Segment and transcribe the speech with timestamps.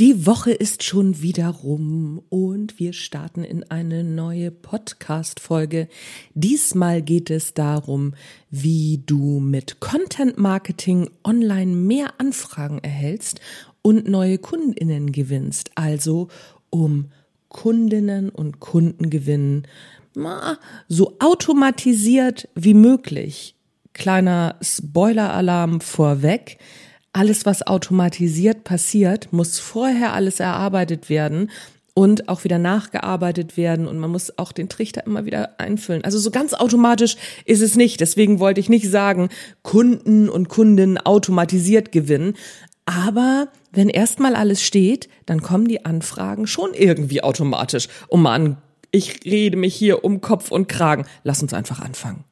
[0.00, 5.88] Die Woche ist schon wieder rum und wir starten in eine neue Podcast-Folge.
[6.32, 8.14] Diesmal geht es darum,
[8.50, 13.42] wie du mit Content Marketing online mehr Anfragen erhältst
[13.82, 15.70] und neue Kundinnen gewinnst.
[15.74, 16.28] Also
[16.70, 17.10] um
[17.50, 19.66] Kundinnen und Kunden gewinnen,
[20.88, 23.54] so automatisiert wie möglich.
[23.92, 26.56] Kleiner Spoiler-Alarm vorweg.
[27.12, 31.50] Alles, was automatisiert passiert, muss vorher alles erarbeitet werden
[31.94, 36.04] und auch wieder nachgearbeitet werden und man muss auch den Trichter immer wieder einfüllen.
[36.04, 38.00] Also so ganz automatisch ist es nicht.
[38.00, 39.28] Deswegen wollte ich nicht sagen,
[39.62, 42.34] Kunden und Kunden automatisiert gewinnen.
[42.86, 47.88] Aber wenn erstmal alles steht, dann kommen die Anfragen schon irgendwie automatisch.
[48.08, 48.56] Oh Mann,
[48.92, 51.06] ich rede mich hier um Kopf und Kragen.
[51.22, 52.24] Lass uns einfach anfangen.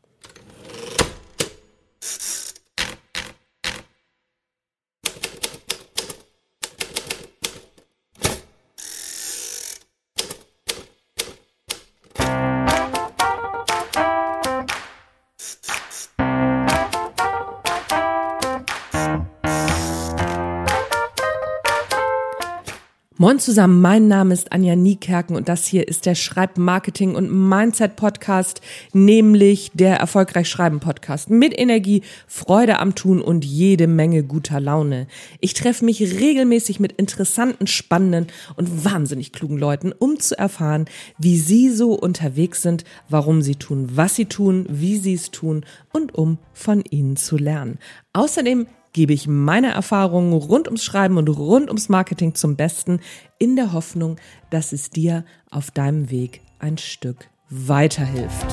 [23.20, 27.96] Moin zusammen, mein Name ist Anja Niekerken und das hier ist der Schreibmarketing und Mindset
[27.96, 28.60] Podcast,
[28.92, 35.08] nämlich der Erfolgreich Schreiben Podcast mit Energie, Freude am Tun und jede Menge guter Laune.
[35.40, 40.84] Ich treffe mich regelmäßig mit interessanten, spannenden und wahnsinnig klugen Leuten, um zu erfahren,
[41.18, 45.66] wie sie so unterwegs sind, warum sie tun, was sie tun, wie sie es tun
[45.92, 47.80] und um von ihnen zu lernen.
[48.12, 53.00] Außerdem gebe ich meine Erfahrungen rund ums Schreiben und rund ums Marketing zum Besten,
[53.38, 54.16] in der Hoffnung,
[54.50, 58.46] dass es dir auf deinem Weg ein Stück weiterhilft.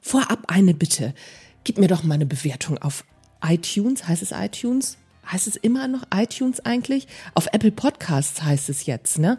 [0.00, 1.14] Vorab eine Bitte.
[1.64, 3.04] Gib mir doch mal eine Bewertung auf
[3.42, 4.06] iTunes.
[4.06, 4.96] Heißt es iTunes?
[5.30, 7.06] Heißt es immer noch iTunes eigentlich?
[7.34, 9.38] Auf Apple Podcasts heißt es jetzt, ne?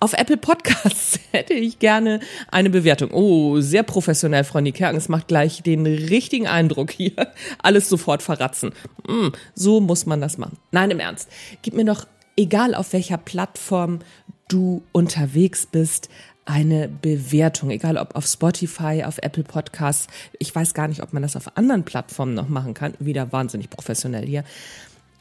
[0.00, 2.20] Auf Apple Podcasts hätte ich gerne
[2.50, 3.10] eine Bewertung.
[3.12, 4.96] Oh, sehr professionell, Frau Niekerken.
[4.96, 7.12] Es macht gleich den richtigen Eindruck hier.
[7.58, 8.72] Alles sofort verratzen.
[9.06, 10.58] Mm, so muss man das machen.
[10.70, 11.28] Nein, im Ernst.
[11.62, 14.00] Gib mir doch, egal auf welcher Plattform
[14.48, 16.08] du unterwegs bist,
[16.46, 20.06] eine Bewertung, egal ob auf Spotify, auf Apple Podcasts.
[20.38, 22.94] Ich weiß gar nicht, ob man das auf anderen Plattformen noch machen kann.
[23.00, 24.44] Wieder wahnsinnig professionell hier.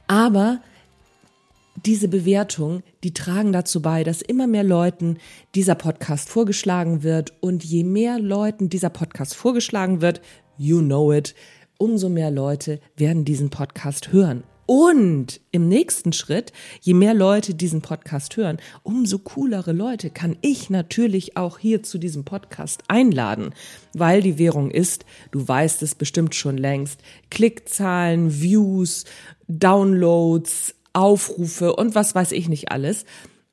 [0.08, 0.62] Aber
[1.86, 5.18] diese Bewertung, die tragen dazu bei, dass immer mehr Leuten
[5.56, 7.34] dieser Podcast vorgeschlagen wird.
[7.42, 10.22] Und je mehr Leuten dieser Podcast vorgeschlagen wird,
[10.58, 11.36] you know it,
[11.78, 14.44] umso mehr Leute werden diesen Podcast hören.
[14.66, 20.70] Und im nächsten Schritt, je mehr Leute diesen Podcast hören, umso coolere Leute kann ich
[20.72, 23.52] natürlich auch hier zu diesem Podcast einladen,
[23.94, 27.00] weil die Währung ist, du weißt es bestimmt schon längst,
[27.30, 29.06] Klickzahlen, Views,
[29.48, 33.06] Downloads, Aufrufe und was weiß ich nicht alles.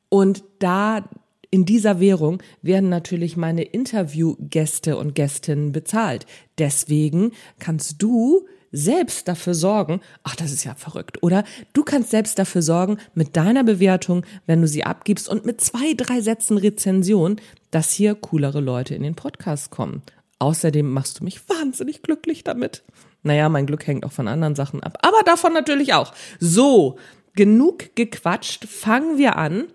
[0.09, 1.05] Und da
[1.51, 6.25] in dieser Währung werden natürlich meine Interviewgäste und Gästinnen bezahlt.
[6.57, 11.45] Deswegen kannst du selbst dafür sorgen, ach, das ist ja verrückt, oder?
[11.75, 15.95] Du kannst selbst dafür sorgen, mit deiner Bewertung, wenn du sie abgibst und mit zwei,
[15.95, 17.37] drei Sätzen Rezension,
[17.71, 20.03] dass hier coolere Leute in den Podcast kommen.
[20.39, 22.83] Außerdem machst du mich wahnsinnig glücklich damit.
[23.23, 26.13] Naja, mein Glück hängt auch von anderen Sachen ab, aber davon natürlich auch.
[26.41, 26.99] So,
[27.35, 29.69] genug gequatscht, fangen wir an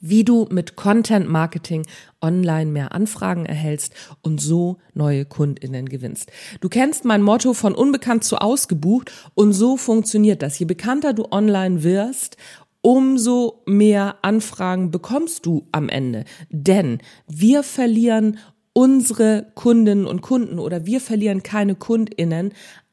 [0.00, 1.86] wie du mit Content Marketing
[2.20, 6.30] online mehr Anfragen erhältst und so neue Kundinnen gewinnst.
[6.60, 10.58] Du kennst mein Motto von unbekannt zu ausgebucht und so funktioniert das.
[10.58, 12.36] Je bekannter du online wirst,
[12.82, 16.24] umso mehr Anfragen bekommst du am Ende.
[16.50, 18.38] Denn wir verlieren
[18.72, 22.52] unsere Kundinnen und Kunden oder wir verlieren keine Kundinnen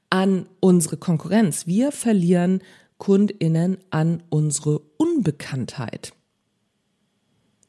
[0.10, 1.68] an unsere Konkurrenz.
[1.68, 2.62] Wir verlieren
[2.98, 6.14] Kundinnen an unsere Unbekanntheit.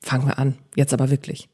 [0.04, 1.48] Fangen wir an, jetzt aber wirklich.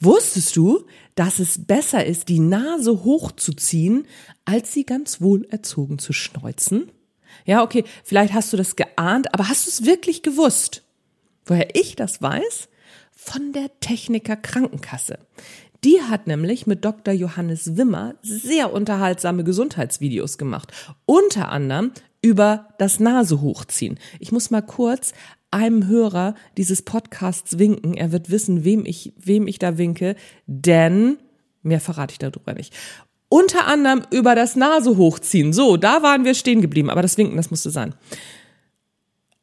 [0.00, 0.86] Wusstest du,
[1.16, 4.06] dass es besser ist, die Nase hochzuziehen,
[4.46, 6.90] als sie ganz wohl erzogen zu schneuzen?
[7.44, 10.82] Ja, okay, vielleicht hast du das geahnt, aber hast du es wirklich gewusst?
[11.44, 12.70] Woher ich das weiß?
[13.12, 15.18] Von der Techniker Krankenkasse.
[15.84, 17.12] Die hat nämlich mit Dr.
[17.12, 20.72] Johannes Wimmer sehr unterhaltsame Gesundheitsvideos gemacht.
[21.04, 21.92] Unter anderem
[22.22, 23.98] über das Nase hochziehen.
[24.20, 25.12] Ich muss mal kurz
[25.50, 27.94] einem Hörer dieses Podcasts winken.
[27.94, 30.16] Er wird wissen, wem ich, wem ich da winke,
[30.46, 31.18] denn
[31.62, 32.74] mehr verrate ich darüber nicht.
[33.28, 35.52] Unter anderem über das Nase hochziehen.
[35.52, 37.94] So, da waren wir stehen geblieben, aber das Winken, das musste sein.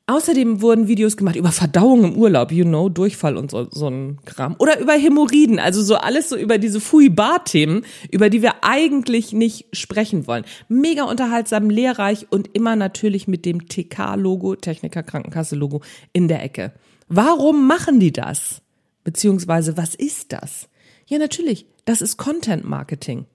[0.10, 4.20] Außerdem wurden Videos gemacht über Verdauung im Urlaub, you know, Durchfall und so, so ein
[4.24, 4.56] Kram.
[4.58, 9.66] Oder über Hämorrhoiden, also so alles so über diese Fui-Bar-Themen, über die wir eigentlich nicht
[9.74, 10.46] sprechen wollen.
[10.70, 15.82] Mega unterhaltsam, lehrreich und immer natürlich mit dem TK-Logo, Techniker Krankenkasse-Logo
[16.14, 16.72] in der Ecke.
[17.10, 18.62] Warum machen die das?
[19.04, 20.70] Beziehungsweise, was ist das?
[21.06, 23.26] Ja, natürlich, das ist Content Marketing.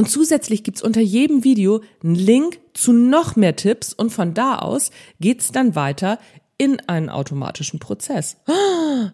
[0.00, 4.56] Und zusätzlich gibt's unter jedem Video einen Link zu noch mehr Tipps und von da
[4.56, 6.18] aus geht's dann weiter
[6.56, 8.38] in einen automatischen Prozess.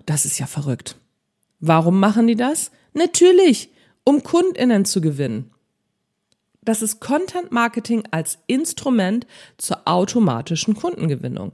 [0.07, 0.97] Das ist ja verrückt.
[1.59, 2.71] Warum machen die das?
[2.95, 3.71] Natürlich,
[4.05, 5.51] um Kundinnen zu gewinnen.
[6.63, 9.27] Das ist Content Marketing als Instrument
[9.59, 11.51] zur automatischen Kundengewinnung.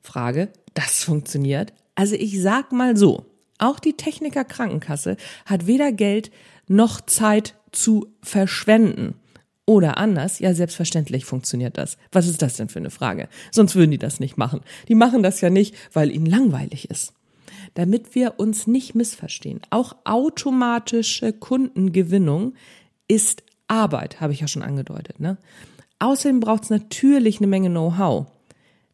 [0.00, 1.74] Frage, das funktioniert?
[1.96, 3.26] Also ich sag mal so,
[3.58, 6.30] auch die Techniker Krankenkasse hat weder Geld
[6.66, 9.14] noch Zeit zu verschwenden.
[9.66, 11.96] Oder anders, ja, selbstverständlich funktioniert das.
[12.10, 13.28] Was ist das denn für eine Frage?
[13.52, 14.62] Sonst würden die das nicht machen.
[14.88, 17.12] Die machen das ja nicht, weil ihnen langweilig ist.
[17.74, 19.60] Damit wir uns nicht missverstehen.
[19.70, 22.54] Auch automatische Kundengewinnung
[23.06, 25.20] ist Arbeit, habe ich ja schon angedeutet.
[25.20, 25.38] Ne?
[26.00, 28.26] Außerdem braucht es natürlich eine Menge Know-how.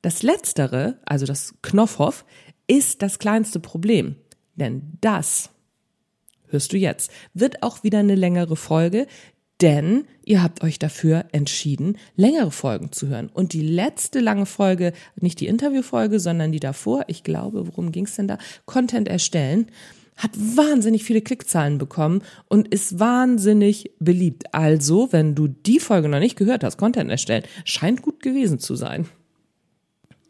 [0.03, 2.27] Das Letztere, also das Knopfhoff,
[2.67, 4.17] ist das kleinste Problem.
[4.57, 5.51] Denn das
[6.49, 7.11] hörst du jetzt.
[7.35, 9.07] Wird auch wieder eine längere Folge,
[9.61, 13.31] denn ihr habt euch dafür entschieden, längere Folgen zu hören.
[13.33, 18.05] Und die letzte lange Folge, nicht die Interviewfolge, sondern die davor, ich glaube, worum ging
[18.05, 18.39] es denn da?
[18.67, 19.67] Content erstellen,
[20.17, 24.55] hat wahnsinnig viele Klickzahlen bekommen und ist wahnsinnig beliebt.
[24.55, 28.77] Also, wenn du die Folge noch nicht gehört hast, Content erstellen, scheint gut gewesen zu
[28.77, 29.07] sein.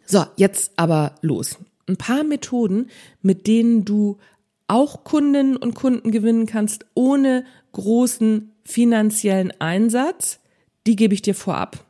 [0.05, 1.59] So, jetzt aber los.
[1.89, 2.89] Ein paar Methoden,
[3.23, 4.19] mit denen du
[4.69, 10.41] auch Kundinnen und Kunden gewinnen kannst ohne großen finanziellen Einsatz,
[10.87, 11.85] die gebe ich dir vorab.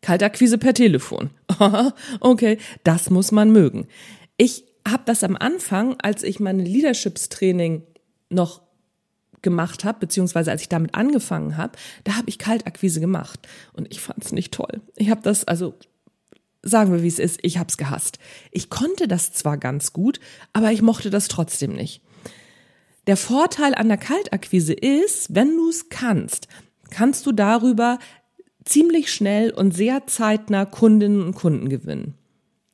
[0.00, 1.30] Kaltakquise per Telefon.
[2.20, 3.88] okay, das muss man mögen.
[4.36, 7.82] Ich habe das am Anfang, als ich meine Leaderships-Training
[8.30, 8.62] noch
[9.42, 14.00] gemacht habe, beziehungsweise als ich damit angefangen habe, da habe ich Kaltakquise gemacht und ich
[14.00, 14.80] fand es nicht toll.
[14.96, 15.74] Ich habe das also
[16.68, 18.18] sagen wir, wie es ist, ich hab's gehasst.
[18.50, 20.20] Ich konnte das zwar ganz gut,
[20.52, 22.02] aber ich mochte das trotzdem nicht.
[23.06, 26.48] Der Vorteil an der Kaltakquise ist, wenn du es kannst,
[26.90, 27.98] kannst du darüber
[28.64, 32.14] ziemlich schnell und sehr zeitnah Kundinnen und Kunden gewinnen.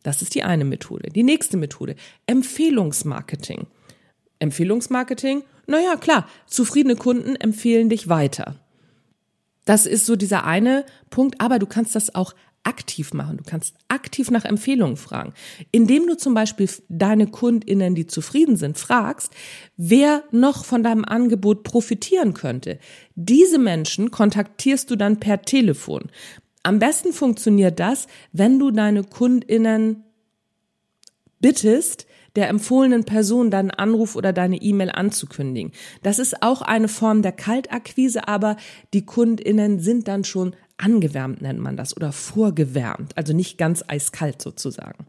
[0.03, 1.11] Das ist die eine Methode.
[1.11, 1.97] Die nächste Methode,
[2.27, 3.67] Empfehlungsmarketing.
[4.39, 8.56] Empfehlungsmarketing, naja, klar, zufriedene Kunden empfehlen dich weiter.
[9.65, 13.38] Das ist so dieser eine Punkt, aber du kannst das auch aktiv machen.
[13.38, 15.32] Du kannst aktiv nach Empfehlungen fragen.
[15.73, 19.32] Indem du zum Beispiel deine KundInnen, die zufrieden sind, fragst,
[19.76, 22.79] wer noch von deinem Angebot profitieren könnte.
[23.14, 26.11] Diese Menschen kontaktierst du dann per Telefon.
[26.62, 30.05] Am besten funktioniert das, wenn du deine KundInnen
[31.41, 32.06] bittest,
[32.37, 35.73] der empfohlenen Person deinen Anruf oder deine E-Mail anzukündigen.
[36.03, 38.56] Das ist auch eine Form der Kaltakquise, aber
[38.94, 44.43] die KundInnen sind dann schon angewärmt nennt man das oder vorgewärmt, also nicht ganz eiskalt
[44.43, 45.06] sozusagen.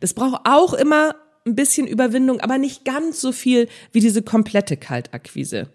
[0.00, 1.14] Das braucht auch immer
[1.46, 5.68] ein bisschen Überwindung, aber nicht ganz so viel wie diese komplette Kaltakquise.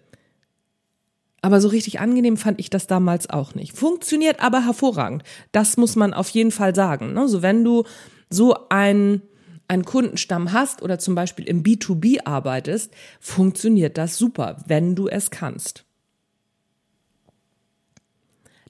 [1.42, 3.76] Aber so richtig angenehm fand ich das damals auch nicht.
[3.76, 5.22] Funktioniert aber hervorragend.
[5.52, 7.14] Das muss man auf jeden Fall sagen.
[7.14, 7.28] Ne?
[7.28, 7.84] So wenn du
[8.28, 9.22] so einen,
[9.66, 15.30] einen Kundenstamm hast oder zum Beispiel im B2B arbeitest, funktioniert das super, wenn du es
[15.30, 15.84] kannst.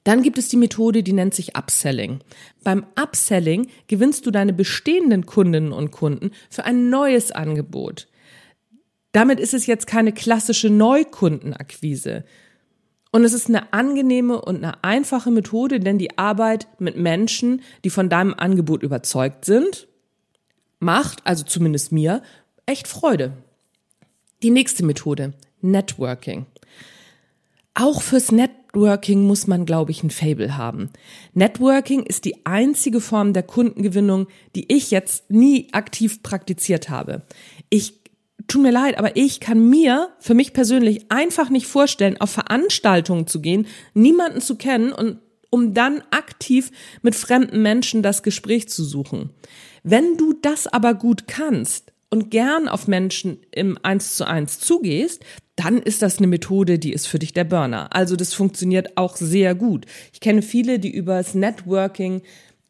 [0.03, 2.21] Dann gibt es die Methode, die nennt sich Upselling.
[2.63, 8.07] Beim Upselling gewinnst du deine bestehenden Kundinnen und Kunden für ein neues Angebot.
[9.11, 12.23] Damit ist es jetzt keine klassische Neukundenakquise.
[13.11, 17.89] Und es ist eine angenehme und eine einfache Methode, denn die Arbeit mit Menschen, die
[17.89, 19.87] von deinem Angebot überzeugt sind,
[20.79, 22.23] macht, also zumindest mir,
[22.65, 23.33] echt Freude.
[24.43, 26.45] Die nächste Methode, Networking.
[27.73, 28.31] Auch fürs
[28.73, 30.91] Networking muss man, glaube ich, ein Fable haben.
[31.33, 37.23] Networking ist die einzige Form der Kundengewinnung, die ich jetzt nie aktiv praktiziert habe.
[37.69, 37.99] Ich
[38.47, 43.27] tut mir leid, aber ich kann mir für mich persönlich einfach nicht vorstellen, auf Veranstaltungen
[43.27, 48.85] zu gehen, niemanden zu kennen und um dann aktiv mit fremden Menschen das Gespräch zu
[48.85, 49.31] suchen.
[49.83, 55.23] Wenn du das aber gut kannst und gern auf Menschen im Eins zu eins zugehst,
[55.55, 57.95] dann ist das eine Methode, die ist für dich der Burner.
[57.95, 59.85] Also das funktioniert auch sehr gut.
[60.13, 62.21] Ich kenne viele, die übers Networking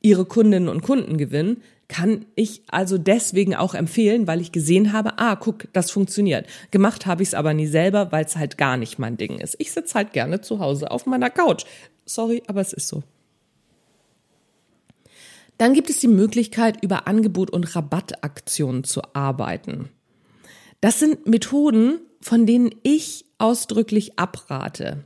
[0.01, 1.61] ihre Kundinnen und Kunden gewinnen.
[1.87, 6.47] Kann ich also deswegen auch empfehlen, weil ich gesehen habe, ah, guck, das funktioniert.
[6.69, 9.55] Gemacht habe ich es aber nie selber, weil es halt gar nicht mein Ding ist.
[9.59, 11.65] Ich sitze halt gerne zu Hause auf meiner Couch.
[12.05, 13.03] Sorry, aber es ist so.
[15.61, 19.89] Dann gibt es die Möglichkeit, über Angebot und Rabattaktionen zu arbeiten.
[20.79, 25.03] Das sind Methoden, von denen ich ausdrücklich abrate.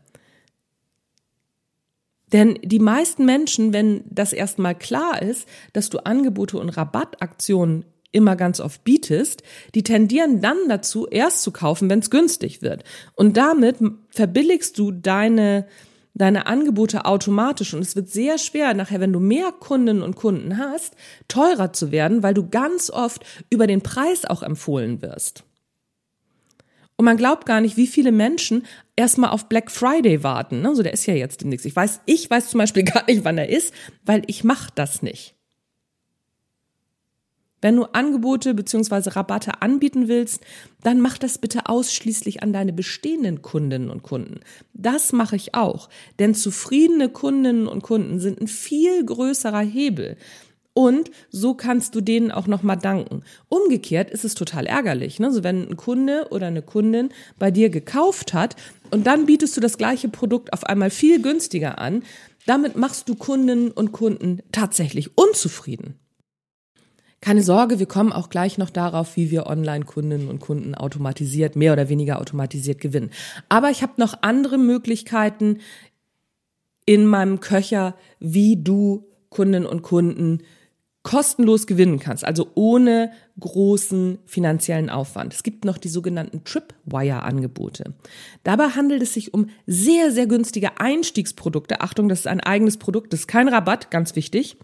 [2.31, 7.83] Denn die meisten Menschen, wenn das erstmal klar ist, dass du Angebote und Rabattaktionen
[8.13, 9.43] immer ganz oft bietest,
[9.75, 12.85] die tendieren dann dazu, erst zu kaufen, wenn es günstig wird.
[13.13, 13.75] Und damit
[14.09, 15.67] verbilligst du deine,
[16.15, 17.73] deine Angebote automatisch.
[17.73, 20.95] Und es wird sehr schwer, nachher, wenn du mehr Kundinnen und Kunden hast,
[21.27, 25.43] teurer zu werden, weil du ganz oft über den Preis auch empfohlen wirst.
[26.97, 30.65] Und man glaubt gar nicht, wie viele Menschen erstmal auf Black Friday warten.
[30.65, 31.65] Also der ist ja jetzt demnächst.
[31.65, 33.73] Ich weiß, ich weiß zum Beispiel gar nicht, wann er ist,
[34.05, 35.35] weil ich mache das nicht.
[37.65, 40.39] Wenn du Angebote beziehungsweise Rabatte anbieten willst,
[40.83, 44.41] dann mach das bitte ausschließlich an deine bestehenden Kundinnen und Kunden.
[44.75, 50.15] Das mache ich auch, denn zufriedene Kundinnen und Kunden sind ein viel größerer Hebel.
[50.75, 53.23] Und so kannst du denen auch nochmal danken.
[53.49, 55.19] Umgekehrt ist es total ärgerlich.
[55.19, 55.25] Ne?
[55.25, 58.55] Also wenn ein Kunde oder eine Kundin bei dir gekauft hat
[58.91, 62.03] und dann bietest du das gleiche Produkt auf einmal viel günstiger an,
[62.45, 65.95] damit machst du Kundinnen und Kunden tatsächlich unzufrieden.
[67.25, 71.73] Keine Sorge, wir kommen auch gleich noch darauf, wie wir Online-Kundinnen und Kunden automatisiert, mehr
[71.73, 73.09] oder weniger automatisiert gewinnen.
[73.49, 75.57] Aber ich habe noch andere Möglichkeiten
[76.85, 80.43] in meinem Köcher, wie du Kundinnen und Kunden
[81.01, 85.33] kostenlos gewinnen kannst, also ohne großen finanziellen Aufwand.
[85.33, 87.95] Es gibt noch die sogenannten Tripwire-Angebote.
[88.43, 91.81] Dabei handelt es sich um sehr, sehr günstige Einstiegsprodukte.
[91.81, 94.57] Achtung, das ist ein eigenes Produkt, das ist kein Rabatt, ganz wichtig.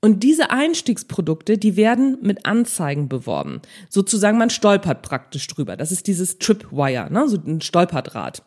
[0.00, 3.60] Und diese Einstiegsprodukte, die werden mit Anzeigen beworben.
[3.90, 5.76] Sozusagen, man stolpert praktisch drüber.
[5.76, 7.28] Das ist dieses Tripwire, ne?
[7.28, 8.42] so ein Stolperdraht.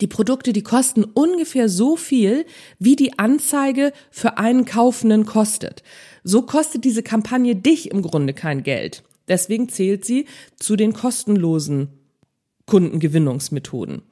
[0.00, 2.46] Die Produkte, die kosten ungefähr so viel,
[2.78, 5.82] wie die Anzeige für einen Kaufenden kostet.
[6.24, 9.04] So kostet diese Kampagne dich im Grunde kein Geld.
[9.28, 10.26] Deswegen zählt sie
[10.56, 11.88] zu den kostenlosen
[12.66, 14.02] Kundengewinnungsmethoden.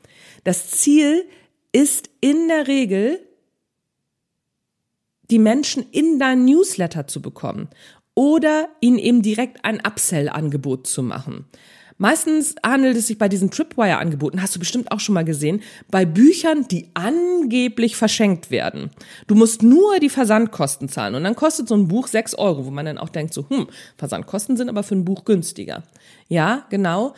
[0.45, 1.25] Das Ziel
[1.73, 3.21] ist in der Regel,
[5.31, 7.69] die Menschen in dein Newsletter zu bekommen
[8.15, 11.47] oder ihnen eben direkt ein Upsell-Angebot zu machen.
[11.99, 16.05] Meistens handelt es sich bei diesen Tripwire-Angeboten, hast du bestimmt auch schon mal gesehen, bei
[16.05, 18.91] Büchern, die angeblich verschenkt werden.
[19.27, 22.71] Du musst nur die Versandkosten zahlen und dann kostet so ein Buch sechs Euro, wo
[22.71, 23.67] man dann auch denkt so, hm,
[23.97, 25.83] Versandkosten sind aber für ein Buch günstiger.
[26.29, 27.15] Ja, genau.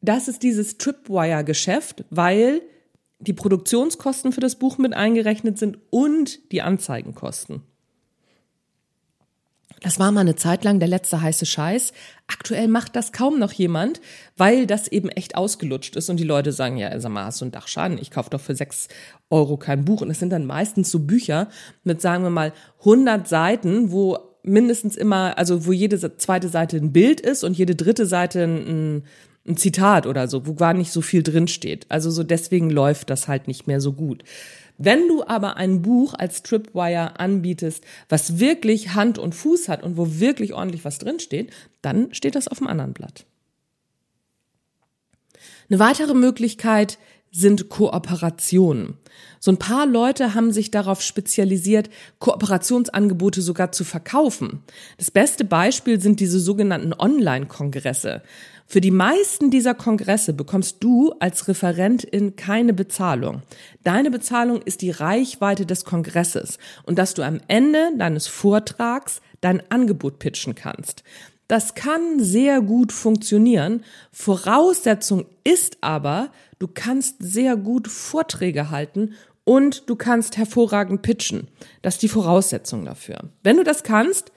[0.00, 2.62] Das ist dieses Tripwire-Geschäft, weil
[3.20, 7.62] die Produktionskosten für das Buch mit eingerechnet sind und die Anzeigenkosten.
[9.82, 11.92] Das war mal eine Zeit lang der letzte heiße Scheiß.
[12.26, 14.00] Aktuell macht das kaum noch jemand,
[14.36, 17.46] weil das eben echt ausgelutscht ist und die Leute sagen, ja, sag mal, hast du
[17.46, 17.96] einen Dachschaden?
[17.98, 18.88] Ich kaufe doch für sechs
[19.30, 20.02] Euro kein Buch.
[20.02, 21.48] Und es sind dann meistens so Bücher
[21.82, 26.92] mit, sagen wir mal, 100 Seiten, wo mindestens immer, also wo jede zweite Seite ein
[26.92, 29.04] Bild ist und jede dritte Seite ein,
[29.46, 31.86] ein Zitat oder so, wo gar nicht so viel drin steht.
[31.88, 34.22] Also so deswegen läuft das halt nicht mehr so gut.
[34.82, 39.96] Wenn du aber ein Buch als Tripwire anbietest, was wirklich Hand und Fuß hat und
[39.98, 43.26] wo wirklich ordentlich was drinsteht, dann steht das auf dem anderen Blatt.
[45.68, 46.98] Eine weitere Möglichkeit
[47.30, 48.94] sind Kooperationen.
[49.38, 54.62] So ein paar Leute haben sich darauf spezialisiert, Kooperationsangebote sogar zu verkaufen.
[54.98, 58.22] Das beste Beispiel sind diese sogenannten Online-Kongresse.
[58.72, 63.42] Für die meisten dieser Kongresse bekommst du als Referentin keine Bezahlung.
[63.82, 69.60] Deine Bezahlung ist die Reichweite des Kongresses und dass du am Ende deines Vortrags dein
[69.72, 71.02] Angebot pitchen kannst.
[71.48, 73.82] Das kann sehr gut funktionieren.
[74.12, 81.48] Voraussetzung ist aber, du kannst sehr gut Vorträge halten und du kannst hervorragend pitchen.
[81.82, 83.30] Das ist die Voraussetzung dafür.
[83.42, 84.30] Wenn du das kannst,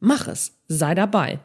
[0.00, 1.38] mach es, sei dabei.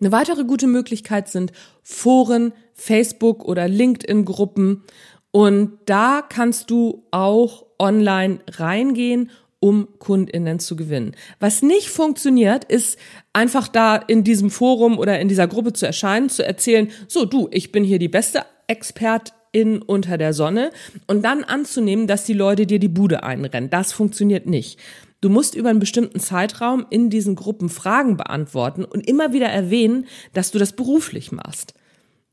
[0.00, 1.52] Eine weitere gute Möglichkeit sind
[1.82, 4.84] Foren, Facebook oder LinkedIn-Gruppen.
[5.30, 11.16] Und da kannst du auch online reingehen, um Kundinnen zu gewinnen.
[11.40, 12.98] Was nicht funktioniert, ist
[13.32, 17.48] einfach da in diesem Forum oder in dieser Gruppe zu erscheinen, zu erzählen, so du,
[17.50, 20.70] ich bin hier die beste Expertin unter der Sonne
[21.06, 23.70] und dann anzunehmen, dass die Leute dir die Bude einrennen.
[23.70, 24.78] Das funktioniert nicht.
[25.20, 30.06] Du musst über einen bestimmten Zeitraum in diesen Gruppen Fragen beantworten und immer wieder erwähnen,
[30.32, 31.74] dass du das beruflich machst.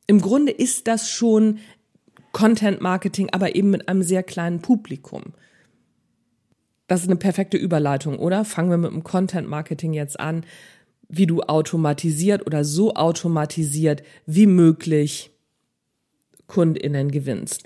[0.08, 1.60] Im Grunde ist das schon
[2.32, 5.24] Content Marketing, aber eben mit einem sehr kleinen Publikum.
[6.88, 8.46] Das ist eine perfekte Überleitung, oder?
[8.46, 10.46] Fangen wir mit dem Content Marketing jetzt an,
[11.08, 15.32] wie du automatisiert oder so automatisiert wie möglich
[16.48, 17.64] Kundinnen gewinnst.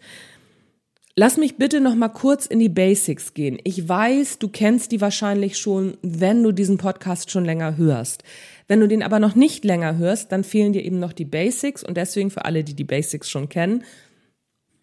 [1.15, 3.59] Lass mich bitte noch mal kurz in die Basics gehen.
[3.63, 8.23] Ich weiß, du kennst die wahrscheinlich schon, wenn du diesen Podcast schon länger hörst.
[8.67, 11.83] Wenn du den aber noch nicht länger hörst, dann fehlen dir eben noch die Basics
[11.83, 13.83] und deswegen für alle, die die Basics schon kennen,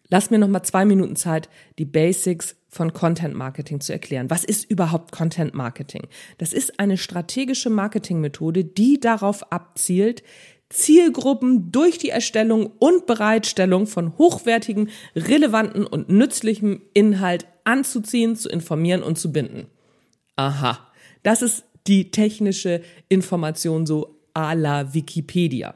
[0.09, 4.28] lass mir noch mal zwei Minuten Zeit, die Basics von Content Marketing zu erklären.
[4.28, 6.09] Was ist überhaupt Content Marketing?
[6.38, 10.23] Das ist eine strategische Marketingmethode, die darauf abzielt,
[10.68, 19.02] Zielgruppen durch die Erstellung und Bereitstellung von hochwertigem, relevanten und nützlichem Inhalt anzuziehen, zu informieren
[19.02, 19.66] und zu binden.
[20.35, 20.78] Aha,
[21.23, 25.75] das ist die technische Information so à la Wikipedia.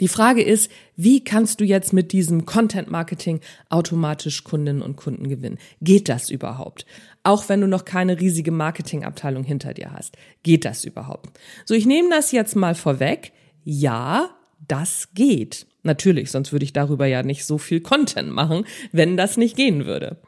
[0.00, 5.28] Die Frage ist, wie kannst du jetzt mit diesem Content Marketing automatisch Kundinnen und Kunden
[5.28, 5.58] gewinnen?
[5.80, 6.86] Geht das überhaupt?
[7.22, 10.16] Auch wenn du noch keine riesige Marketingabteilung hinter dir hast.
[10.42, 11.38] Geht das überhaupt?
[11.64, 13.32] So, ich nehme das jetzt mal vorweg
[13.64, 14.30] ja,
[14.68, 15.66] das geht.
[15.82, 19.86] Natürlich, sonst würde ich darüber ja nicht so viel Content machen, wenn das nicht gehen
[19.86, 20.18] würde.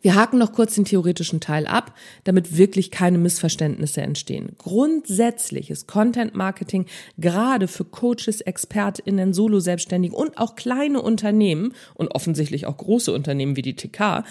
[0.00, 4.50] Wir haken noch kurz den theoretischen Teil ab, damit wirklich keine Missverständnisse entstehen.
[4.58, 6.84] Grundsätzlich ist Content Marketing
[7.16, 13.62] gerade für Coaches, ExpertInnen, Solo-Selbstständigen und auch kleine Unternehmen und offensichtlich auch große Unternehmen wie
[13.62, 14.24] die TK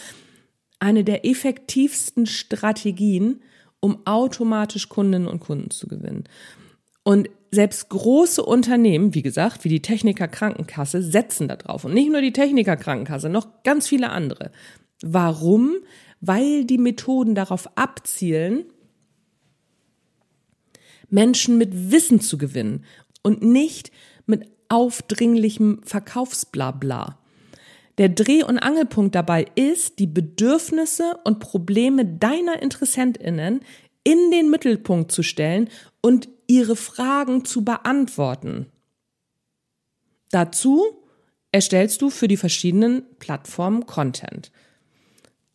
[0.83, 3.41] eine der effektivsten Strategien,
[3.79, 6.25] um automatisch Kundinnen und Kunden zu gewinnen.
[7.03, 11.85] Und selbst große Unternehmen, wie gesagt, wie die Techniker Krankenkasse, setzen da drauf.
[11.85, 14.51] Und nicht nur die Techniker Krankenkasse, noch ganz viele andere.
[15.01, 15.75] Warum?
[16.21, 18.65] Weil die Methoden darauf abzielen,
[21.09, 22.85] Menschen mit Wissen zu gewinnen
[23.21, 23.91] und nicht
[24.25, 27.19] mit aufdringlichem Verkaufsblabla.
[27.99, 33.59] Der Dreh- und Angelpunkt dabei ist, die Bedürfnisse und Probleme deiner Interessentinnen
[34.03, 35.69] in den Mittelpunkt zu stellen
[36.01, 38.67] und ihre Fragen zu beantworten.
[40.29, 40.83] Dazu
[41.51, 44.51] erstellst du für die verschiedenen Plattformen Content,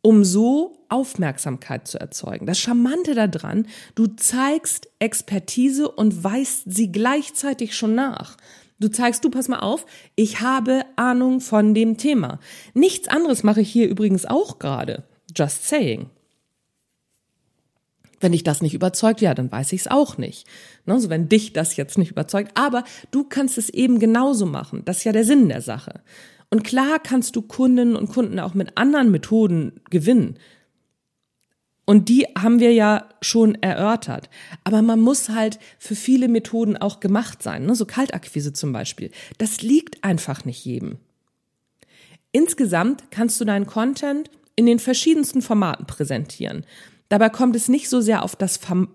[0.02, 2.47] um so Aufmerksamkeit zu erzeugen.
[2.47, 8.37] Das Charmante daran, du zeigst Expertise und weist sie gleichzeitig schon nach.
[8.80, 12.41] Du zeigst, du pass mal auf, ich habe Ahnung von dem Thema.
[12.75, 15.04] Nichts anderes mache ich hier übrigens auch gerade.
[15.37, 16.11] Just saying.
[18.21, 20.47] Wenn dich das nicht überzeugt, ja, dann weiß ich es auch nicht.
[20.87, 24.83] Ne, also wenn dich das jetzt nicht überzeugt, aber du kannst es eben genauso machen.
[24.85, 26.00] Das ist ja der Sinn der Sache.
[26.50, 30.39] Und klar kannst du Kundinnen und Kunden auch mit anderen Methoden gewinnen.
[31.85, 34.28] Und die haben wir ja schon erörtert.
[34.63, 37.65] Aber man muss halt für viele Methoden auch gemacht sein.
[37.65, 37.75] Ne?
[37.75, 39.11] So Kaltakquise zum Beispiel.
[39.39, 40.99] Das liegt einfach nicht jedem.
[42.31, 46.67] Insgesamt kannst du deinen Content in den verschiedensten Formaten präsentieren.
[47.08, 48.88] Dabei kommt es nicht so sehr auf das Form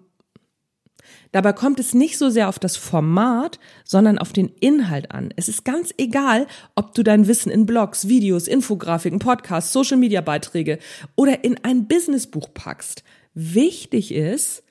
[1.31, 5.33] Dabei kommt es nicht so sehr auf das Format, sondern auf den Inhalt an.
[5.35, 6.45] Es ist ganz egal,
[6.75, 10.77] ob du dein Wissen in Blogs, Videos, Infografiken, Podcasts, Social Media Beiträge
[11.15, 13.03] oder in ein Businessbuch packst.
[13.33, 14.63] Wichtig ist,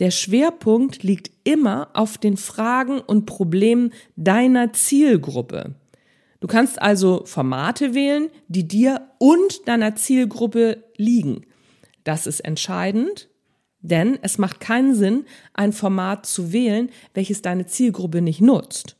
[0.00, 5.76] der Schwerpunkt liegt immer auf den Fragen und Problemen deiner Zielgruppe.
[6.40, 11.46] Du kannst also Formate wählen, die dir und deiner Zielgruppe liegen.
[12.04, 13.28] Das ist entscheidend,
[13.80, 18.96] denn es macht keinen Sinn, ein Format zu wählen, welches deine Zielgruppe nicht nutzt.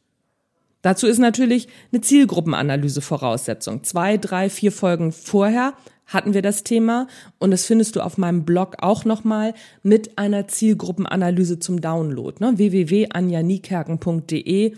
[0.83, 3.85] Dazu ist natürlich eine Zielgruppenanalyse Voraussetzung.
[3.85, 5.75] Zwei, drei, vier Folgen vorher
[6.07, 7.07] hatten wir das Thema
[7.39, 12.37] und das findest du auf meinem Blog auch nochmal mit einer Zielgruppenanalyse zum Download.
[12.41, 12.57] Ne?
[12.57, 14.75] www.anjanikerken.de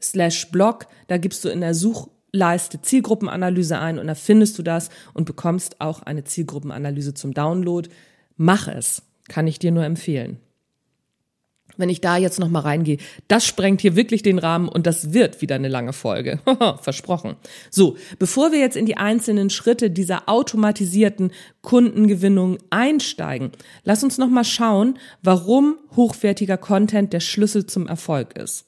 [0.00, 0.86] slash blog.
[1.08, 5.24] Da gibst du in der Such Leiste Zielgruppenanalyse ein und da findest du das und
[5.24, 7.88] bekommst auch eine Zielgruppenanalyse zum Download.
[8.36, 10.38] Mach es, kann ich dir nur empfehlen.
[11.76, 15.12] Wenn ich da jetzt noch mal reingehe, das sprengt hier wirklich den Rahmen und das
[15.12, 16.40] wird wieder eine lange Folge.
[16.82, 17.36] Versprochen.
[17.70, 23.52] So, bevor wir jetzt in die einzelnen Schritte dieser automatisierten Kundengewinnung einsteigen,
[23.84, 28.66] lass uns noch mal schauen, warum hochwertiger Content der Schlüssel zum Erfolg ist.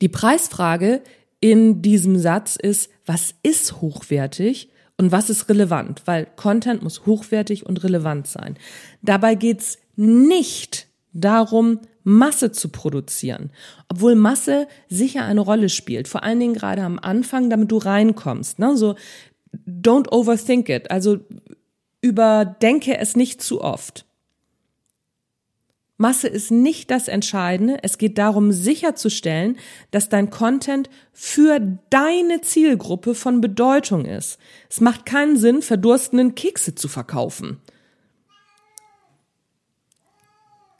[0.00, 1.02] Die Preisfrage
[1.40, 7.64] in diesem Satz ist, was ist hochwertig und was ist relevant, weil Content muss hochwertig
[7.66, 8.56] und relevant sein.
[9.02, 13.50] Dabei geht's nicht darum, Masse zu produzieren,
[13.88, 18.58] obwohl Masse sicher eine Rolle spielt, vor allen Dingen gerade am Anfang, damit du reinkommst.
[18.58, 18.76] Ne?
[18.76, 18.94] So,
[19.66, 21.18] don't overthink it, also
[22.00, 24.06] überdenke es nicht zu oft.
[26.00, 27.78] Masse ist nicht das Entscheidende.
[27.82, 29.58] Es geht darum, sicherzustellen,
[29.90, 31.60] dass dein Content für
[31.90, 34.38] deine Zielgruppe von Bedeutung ist.
[34.68, 37.60] Es macht keinen Sinn, verdurstenden Kekse zu verkaufen.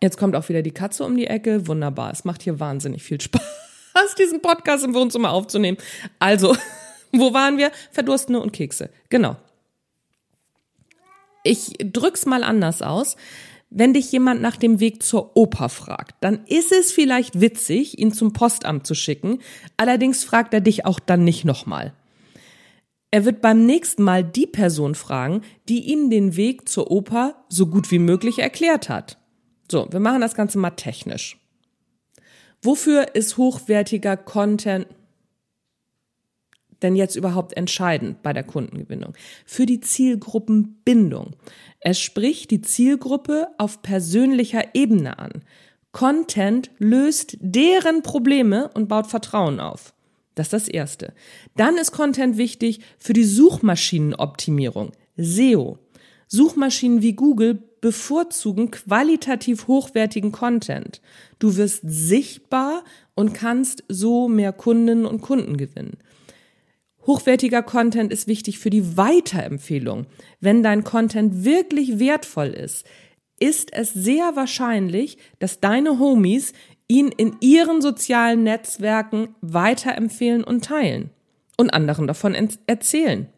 [0.02, 1.66] Jetzt kommt auch wieder die Katze um die Ecke.
[1.66, 2.11] Wunderbar.
[2.12, 5.76] Es macht hier wahnsinnig viel Spaß, diesen Podcast im Wohnzimmer aufzunehmen.
[6.18, 6.56] Also,
[7.12, 7.72] Wo waren wir?
[7.90, 8.90] Verdurstende und Kekse.
[9.09, 9.37] Genau.
[11.42, 13.16] Ich drück's mal anders aus.
[13.70, 18.12] Wenn dich jemand nach dem Weg zur Oper fragt, dann ist es vielleicht witzig, ihn
[18.12, 19.38] zum Postamt zu schicken.
[19.76, 21.94] Allerdings fragt er dich auch dann nicht nochmal.
[23.12, 27.66] Er wird beim nächsten Mal die Person fragen, die ihm den Weg zur Oper so
[27.66, 29.18] gut wie möglich erklärt hat.
[29.70, 31.38] So, wir machen das Ganze mal technisch.
[32.62, 34.87] Wofür ist hochwertiger Content
[36.82, 39.14] denn jetzt überhaupt entscheidend bei der Kundengewinnung?
[39.44, 41.36] Für die Zielgruppenbindung.
[41.80, 45.42] Es spricht die Zielgruppe auf persönlicher Ebene an.
[45.92, 49.94] Content löst deren Probleme und baut Vertrauen auf.
[50.34, 51.12] Das ist das Erste.
[51.56, 55.78] Dann ist Content wichtig für die Suchmaschinenoptimierung, SEO.
[56.28, 61.00] Suchmaschinen wie Google bevorzugen qualitativ hochwertigen Content.
[61.38, 65.96] Du wirst sichtbar und kannst so mehr Kundinnen und Kunden gewinnen.
[67.06, 70.06] Hochwertiger Content ist wichtig für die Weiterempfehlung.
[70.40, 72.86] Wenn dein Content wirklich wertvoll ist,
[73.38, 76.52] ist es sehr wahrscheinlich, dass deine Homies
[76.88, 81.10] ihn in ihren sozialen Netzwerken weiterempfehlen und teilen
[81.56, 82.36] und anderen davon
[82.66, 83.28] erzählen.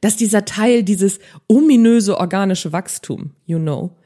[0.00, 3.96] Dass dieser Teil dieses ominöse organische Wachstum, you know,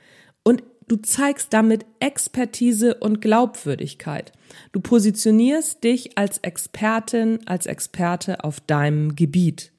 [0.88, 4.33] du zeigst damit Expertise und Glaubwürdigkeit.
[4.73, 9.73] Du positionierst dich als Expertin, als Experte auf deinem Gebiet.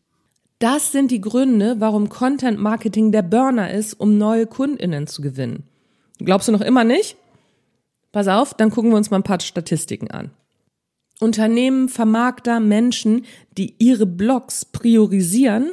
[0.60, 5.63] Das sind die Gründe, warum Content Marketing der Burner ist, um neue Kundinnen zu gewinnen.
[6.20, 7.18] Glaubst du noch immer nicht?
[8.12, 10.32] Pass auf, dann gucken wir uns mal ein paar Statistiken an.
[11.20, 13.26] Unternehmen, Vermarkter, Menschen,
[13.58, 15.72] die ihre Blogs priorisieren,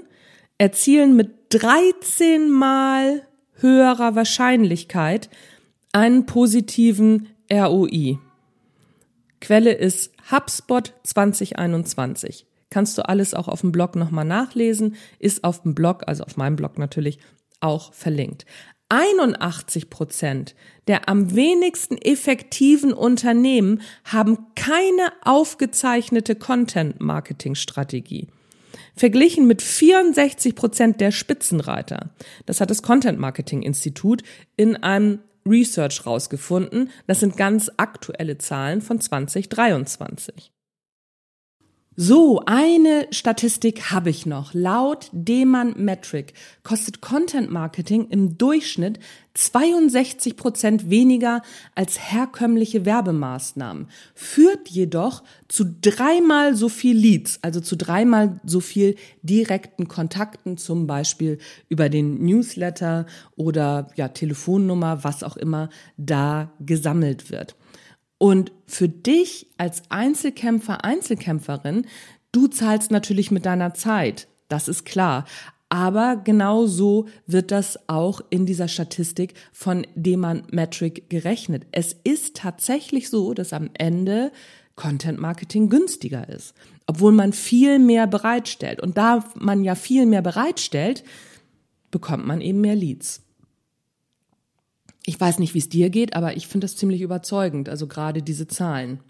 [0.59, 3.23] erzielen mit 13 mal
[3.61, 5.31] höherer Wahrscheinlichkeit
[5.92, 8.18] einen positiven ROI.
[9.40, 12.46] Quelle ist HubSpot 2021.
[12.68, 16.37] Kannst du alles auch auf dem Blog nochmal nachlesen, ist auf dem Blog, also auf
[16.37, 17.18] meinem Blog natürlich,
[17.61, 18.46] auch verlinkt.
[18.88, 20.55] 81 Prozent
[20.90, 28.27] der am wenigsten effektiven Unternehmen haben keine aufgezeichnete Content-Marketing-Strategie.
[28.94, 32.11] Verglichen mit 64 Prozent der Spitzenreiter.
[32.46, 34.22] Das hat das Content Marketing Institut
[34.56, 36.90] in einem Research rausgefunden.
[37.06, 40.52] Das sind ganz aktuelle Zahlen von 2023.
[41.96, 44.55] So, eine Statistik habe ich noch.
[44.55, 49.00] Laut Deman Metric kostet Content Marketing im Durchschnitt
[49.35, 51.42] 62 Prozent weniger
[51.74, 58.94] als herkömmliche Werbemaßnahmen, führt jedoch zu dreimal so viel Leads, also zu dreimal so viel
[59.22, 67.31] direkten Kontakten, zum Beispiel über den Newsletter oder ja, Telefonnummer, was auch immer da gesammelt
[67.31, 67.57] wird.
[68.22, 71.87] Und für dich als Einzelkämpfer, Einzelkämpferin,
[72.33, 74.28] du zahlst natürlich mit deiner Zeit.
[74.48, 75.24] Das ist klar.
[75.70, 81.64] Aber genau so wird das auch in dieser Statistik von Demand Metric gerechnet.
[81.72, 84.33] Es ist tatsächlich so, dass am Ende
[84.76, 86.52] Content Marketing günstiger ist,
[86.87, 88.83] obwohl man viel mehr bereitstellt.
[88.83, 91.04] Und da man ja viel mehr bereitstellt,
[91.90, 93.22] bekommt man eben mehr Leads.
[95.11, 98.23] Ich weiß nicht, wie es dir geht, aber ich finde das ziemlich überzeugend, also gerade
[98.23, 99.01] diese Zahlen.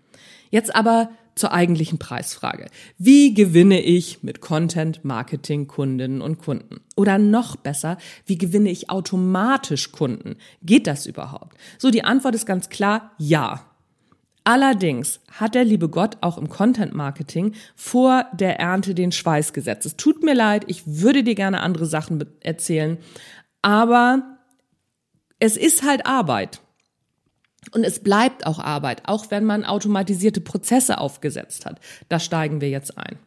[0.49, 2.71] Jetzt aber zur eigentlichen Preisfrage.
[2.97, 6.81] Wie gewinne ich mit Content Marketing Kundinnen und Kunden?
[6.97, 10.37] Oder noch besser, wie gewinne ich automatisch Kunden?
[10.63, 11.59] Geht das überhaupt?
[11.77, 13.67] So, die Antwort ist ganz klar, ja.
[14.45, 19.85] Allerdings hat der liebe Gott auch im Content Marketing vor der Ernte den Schweiß gesetzt.
[19.85, 22.97] Es tut mir leid, ich würde dir gerne andere Sachen erzählen,
[23.61, 24.40] aber
[25.41, 26.61] es ist halt Arbeit.
[27.73, 31.81] Und es bleibt auch Arbeit, auch wenn man automatisierte Prozesse aufgesetzt hat.
[32.09, 33.19] Da steigen wir jetzt ein.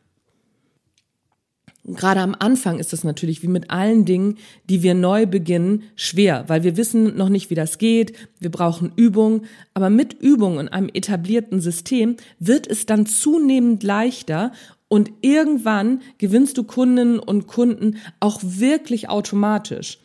[1.86, 4.38] Gerade am Anfang ist es natürlich wie mit allen Dingen,
[4.70, 8.14] die wir neu beginnen, schwer, weil wir wissen noch nicht, wie das geht.
[8.40, 9.44] Wir brauchen Übung.
[9.74, 14.54] Aber mit Übung und einem etablierten System wird es dann zunehmend leichter
[14.88, 20.00] und irgendwann gewinnst du Kundinnen und Kunden auch wirklich automatisch.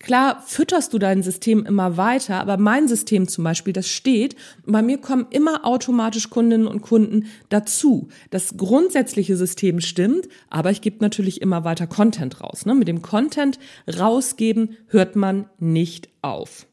[0.00, 4.82] Klar fütterst du dein System immer weiter, aber mein System zum Beispiel, das steht, bei
[4.82, 8.08] mir kommen immer automatisch Kundinnen und Kunden dazu.
[8.30, 12.66] Das grundsätzliche System stimmt, aber ich gebe natürlich immer weiter Content raus.
[12.66, 12.74] Ne?
[12.74, 13.58] Mit dem Content
[13.98, 16.66] rausgeben hört man nicht auf.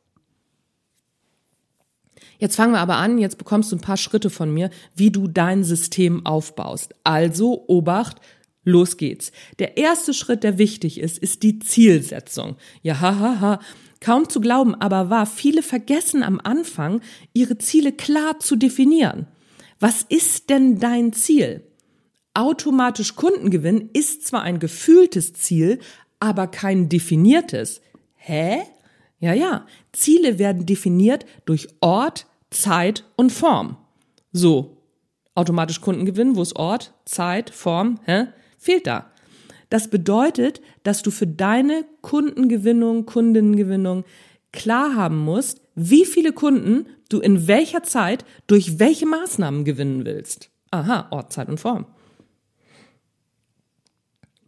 [2.37, 5.27] Jetzt fangen wir aber an, jetzt bekommst du ein paar Schritte von mir, wie du
[5.27, 6.95] dein System aufbaust.
[7.03, 8.17] Also Obacht,
[8.63, 9.31] Los geht's.
[9.59, 12.57] Der erste Schritt, der wichtig ist, ist die Zielsetzung.
[12.81, 13.19] Ja, hahaha.
[13.19, 13.59] Ha, ha.
[14.01, 15.27] Kaum zu glauben, aber wahr.
[15.27, 17.01] Viele vergessen am Anfang,
[17.33, 19.27] ihre Ziele klar zu definieren.
[19.79, 21.63] Was ist denn dein Ziel?
[22.33, 25.79] Automatisch Kundengewinn ist zwar ein gefühltes Ziel,
[26.19, 27.81] aber kein definiertes.
[28.15, 28.61] Hä?
[29.19, 29.67] Ja, ja.
[29.91, 33.77] Ziele werden definiert durch Ort, Zeit und Form.
[34.31, 34.77] So.
[35.35, 38.27] Automatisch Kundengewinn, wo ist Ort, Zeit, Form, hä?
[38.61, 39.11] Fehlt da.
[39.71, 44.03] Das bedeutet, dass du für deine Kundengewinnung, Kundengewinnung
[44.51, 50.51] klar haben musst, wie viele Kunden du in welcher Zeit durch welche Maßnahmen gewinnen willst.
[50.69, 51.87] Aha, Ort, Zeit und Form.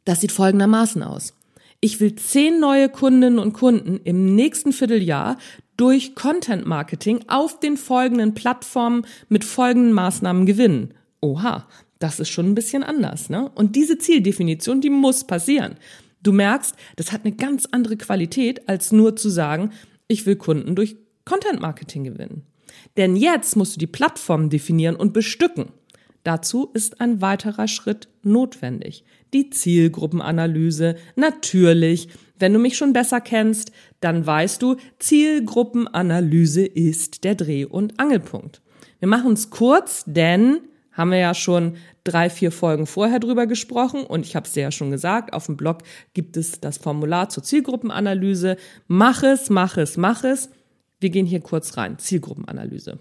[0.06, 1.34] Das sieht folgendermaßen aus.
[1.80, 5.38] Ich will zehn neue Kundinnen und Kunden im nächsten Vierteljahr
[5.76, 10.93] durch Content Marketing auf den folgenden Plattformen mit folgenden Maßnahmen gewinnen.
[11.19, 11.67] Oha,
[12.04, 13.50] das ist schon ein bisschen anders, ne?
[13.56, 15.76] Und diese Zieldefinition, die muss passieren.
[16.22, 19.72] Du merkst, das hat eine ganz andere Qualität, als nur zu sagen,
[20.10, 22.44] ich will Kunden durch Content Marketing gewinnen.
[22.98, 25.68] Denn jetzt musst du die Plattform definieren und bestücken.
[26.26, 29.06] Dazu ist ein weiterer Schritt notwendig.
[29.34, 30.98] Die Zielgruppenanalyse.
[31.16, 37.98] Natürlich, wenn du mich schon besser kennst, dann weißt du, Zielgruppenanalyse ist der Dreh- und
[37.98, 38.62] Angelpunkt.
[39.00, 40.60] Wir machen es kurz, denn
[40.94, 44.64] haben wir ja schon drei, vier Folgen vorher drüber gesprochen und ich habe es dir
[44.64, 45.80] ja schon gesagt, auf dem Blog
[46.14, 48.58] gibt es das Formular zur Zielgruppenanalyse.
[48.88, 50.50] Mach es, mach es, mach es.
[51.00, 51.98] Wir gehen hier kurz rein.
[51.98, 53.00] Zielgruppenanalyse.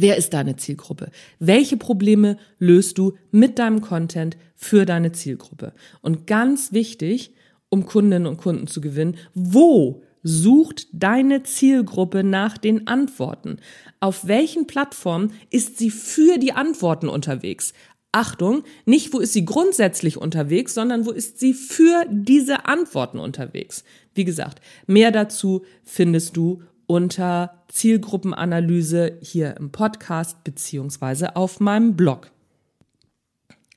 [0.00, 1.10] Wer ist deine Zielgruppe?
[1.40, 5.72] Welche Probleme löst du mit deinem Content für deine Zielgruppe?
[6.02, 7.34] Und ganz wichtig,
[7.68, 13.58] um Kundinnen und Kunden zu gewinnen, wo sucht deine Zielgruppe nach den Antworten?
[14.00, 17.72] Auf welchen Plattformen ist sie für die Antworten unterwegs?
[18.12, 23.84] Achtung, nicht wo ist sie grundsätzlich unterwegs, sondern wo ist sie für diese Antworten unterwegs.
[24.14, 32.30] Wie gesagt, mehr dazu findest du unter Zielgruppenanalyse hier im Podcast beziehungsweise auf meinem Blog.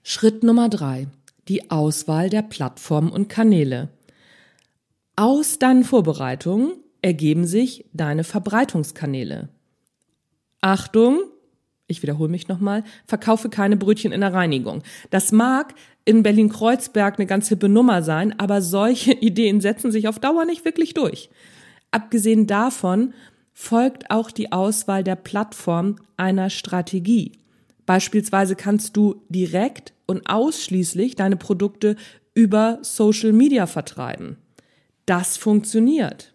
[0.02, 1.08] Schritt Nummer drei.
[1.48, 3.90] Die Auswahl der Plattformen und Kanäle.
[5.18, 9.50] Aus deinen Vorbereitungen ergeben sich deine Verbreitungskanäle.
[10.62, 11.20] Achtung,
[11.88, 14.84] ich wiederhole mich nochmal, verkaufe keine Brötchen in der Reinigung.
[15.10, 15.74] Das mag
[16.06, 20.66] in Berlin-Kreuzberg eine ganz hippe Nummer sein, aber solche Ideen setzen sich auf Dauer nicht
[20.66, 21.30] wirklich durch.
[21.92, 23.14] Abgesehen davon
[23.54, 27.34] folgt auch die Auswahl der Plattform einer Strategie.
[27.86, 31.98] Beispielsweise kannst du direkt und ausschließlich deine Produkte
[32.34, 34.38] über Social Media vertreiben.
[35.06, 36.31] Das funktioniert.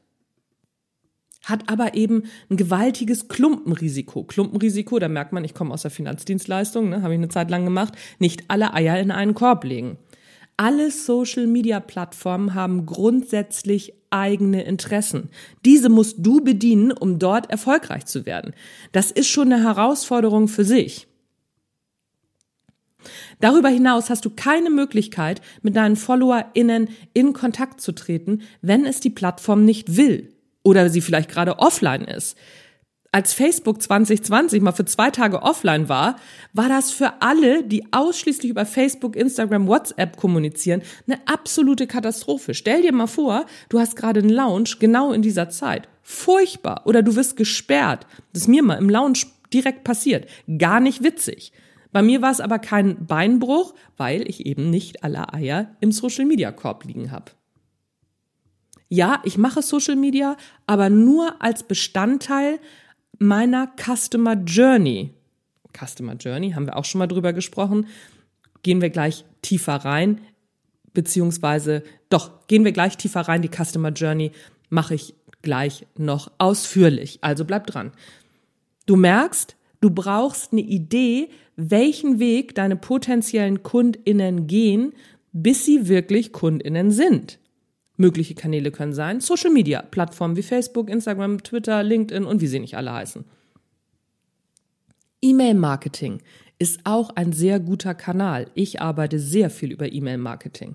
[1.47, 4.25] Hat aber eben ein gewaltiges Klumpenrisiko.
[4.25, 7.65] Klumpenrisiko, da merkt man, ich komme aus der Finanzdienstleistung, ne, habe ich eine Zeit lang
[7.65, 9.97] gemacht, nicht alle Eier in einen Korb legen.
[10.57, 15.31] Alle Social-Media-Plattformen haben grundsätzlich eigene Interessen.
[15.65, 18.53] Diese musst du bedienen, um dort erfolgreich zu werden.
[18.91, 21.07] Das ist schon eine Herausforderung für sich.
[23.39, 28.99] Darüber hinaus hast du keine Möglichkeit, mit deinen FollowerInnen in Kontakt zu treten, wenn es
[28.99, 30.36] die Plattform nicht will
[30.67, 32.37] oder sie vielleicht gerade offline ist
[33.17, 36.17] als Facebook 2020 mal für zwei Tage offline war,
[36.53, 42.53] war das für alle, die ausschließlich über Facebook, Instagram, WhatsApp kommunizieren, eine absolute Katastrophe.
[42.53, 45.89] Stell dir mal vor, du hast gerade einen Lounge genau in dieser Zeit.
[46.03, 46.83] Furchtbar.
[46.85, 48.07] Oder du wirst gesperrt.
[48.35, 50.29] Das ist mir mal im Lounge direkt passiert.
[50.59, 51.53] Gar nicht witzig.
[51.93, 56.27] Bei mir war es aber kein Beinbruch, weil ich eben nicht alle Eier im Social
[56.27, 57.33] Media Korb liegen habe.
[58.89, 62.61] Ja, ich mache Social Media, aber nur als Bestandteil
[63.19, 65.11] meiner Customer Journey.
[65.77, 67.87] Customer Journey haben wir auch schon mal drüber gesprochen.
[68.63, 70.21] Gehen wir gleich tiefer rein,
[70.93, 73.43] beziehungsweise doch, gehen wir gleich tiefer rein.
[73.43, 74.33] Die Customer Journey
[74.71, 77.19] mache ich gleich noch ausführlich.
[77.21, 77.93] Also bleib dran.
[78.87, 84.93] Du merkst, du brauchst eine Idee, welchen Weg deine potenziellen KundInnen gehen,
[85.33, 87.39] bis sie wirklich KundInnen sind.
[87.97, 92.61] Mögliche Kanäle können sein Social Media, Plattformen wie Facebook, Instagram, Twitter, LinkedIn und wie sie
[92.61, 93.25] nicht alle heißen.
[95.23, 96.21] E-Mail-Marketing
[96.59, 98.51] ist auch ein sehr guter Kanal.
[98.55, 100.75] Ich arbeite sehr viel über E-Mail-Marketing.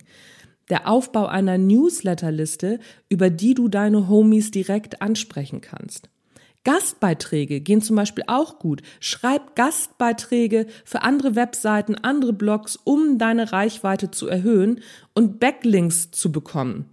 [0.70, 2.80] Der Aufbau einer Newsletterliste,
[3.10, 6.10] über die du deine Homies direkt ansprechen kannst.
[6.64, 8.84] Gastbeiträge gehen zum Beispiel auch gut.
[9.00, 14.82] Schreib Gastbeiträge für andere Webseiten, andere Blogs, um deine Reichweite zu erhöhen
[15.16, 16.86] und Backlinks zu bekommen.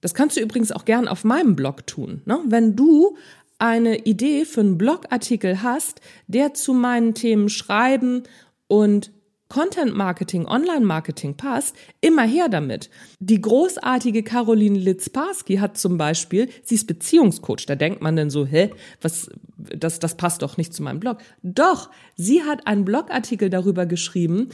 [0.00, 2.22] Das kannst du übrigens auch gern auf meinem Blog tun.
[2.24, 2.38] Ne?
[2.46, 3.16] Wenn du
[3.58, 8.22] eine Idee für einen Blogartikel hast, der zu meinen Themen Schreiben
[8.66, 9.12] und
[9.50, 12.88] Content Marketing, Online Marketing passt, immer her damit.
[13.18, 17.66] Die großartige Caroline Litzparski hat zum Beispiel, sie ist Beziehungscoach.
[17.66, 18.70] Da denkt man dann so, hä,
[19.02, 21.18] was, das, das passt doch nicht zu meinem Blog.
[21.42, 24.50] Doch, sie hat einen Blogartikel darüber geschrieben,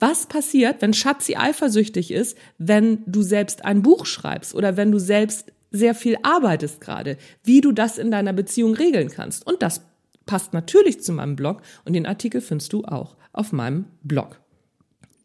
[0.00, 4.98] was passiert, wenn Schatzi eifersüchtig ist, wenn du selbst ein Buch schreibst oder wenn du
[4.98, 9.46] selbst sehr viel arbeitest gerade, wie du das in deiner Beziehung regeln kannst.
[9.46, 9.82] Und das
[10.26, 14.40] passt natürlich zu meinem Blog und den Artikel findest du auch auf meinem Blog.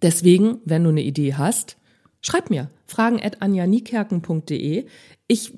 [0.02, 1.78] Deswegen, wenn du eine Idee hast,
[2.22, 3.20] schreib mir fragen.
[5.28, 5.54] Ich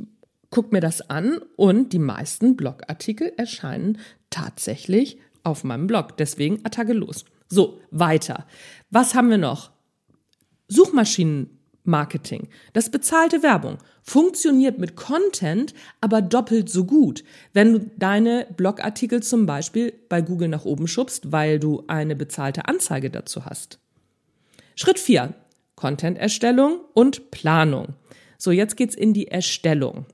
[0.49, 6.17] guck mir das an und die meisten Blogartikel erscheinen tatsächlich auf meinem Blog.
[6.17, 7.25] Deswegen Attacke los.
[7.51, 8.47] So, weiter.
[8.91, 9.71] Was haben wir noch?
[10.69, 12.47] Suchmaschinenmarketing.
[12.71, 19.45] Das bezahlte Werbung funktioniert mit Content aber doppelt so gut, wenn du deine Blogartikel zum
[19.45, 23.79] Beispiel bei Google nach oben schubst, weil du eine bezahlte Anzeige dazu hast.
[24.75, 25.33] Schritt 4.
[25.75, 27.95] Content-Erstellung und Planung.
[28.37, 30.05] So, jetzt geht's in die Erstellung.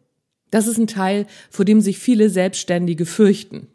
[0.50, 3.68] Das ist ein Teil, vor dem sich viele Selbstständige fürchten.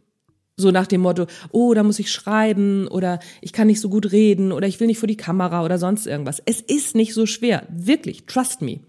[0.57, 4.13] So nach dem Motto, oh, da muss ich schreiben oder ich kann nicht so gut
[4.13, 6.43] reden oder ich will nicht vor die Kamera oder sonst irgendwas.
[6.45, 7.67] Es ist nicht so schwer.
[7.71, 8.81] Wirklich, trust me.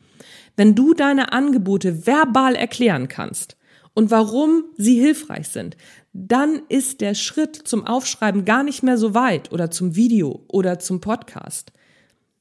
[0.56, 3.58] Wenn du deine Angebote verbal erklären kannst
[3.93, 5.78] und warum sie hilfreich sind,
[6.13, 10.80] dann ist der Schritt zum Aufschreiben gar nicht mehr so weit oder zum Video oder
[10.80, 11.71] zum Podcast.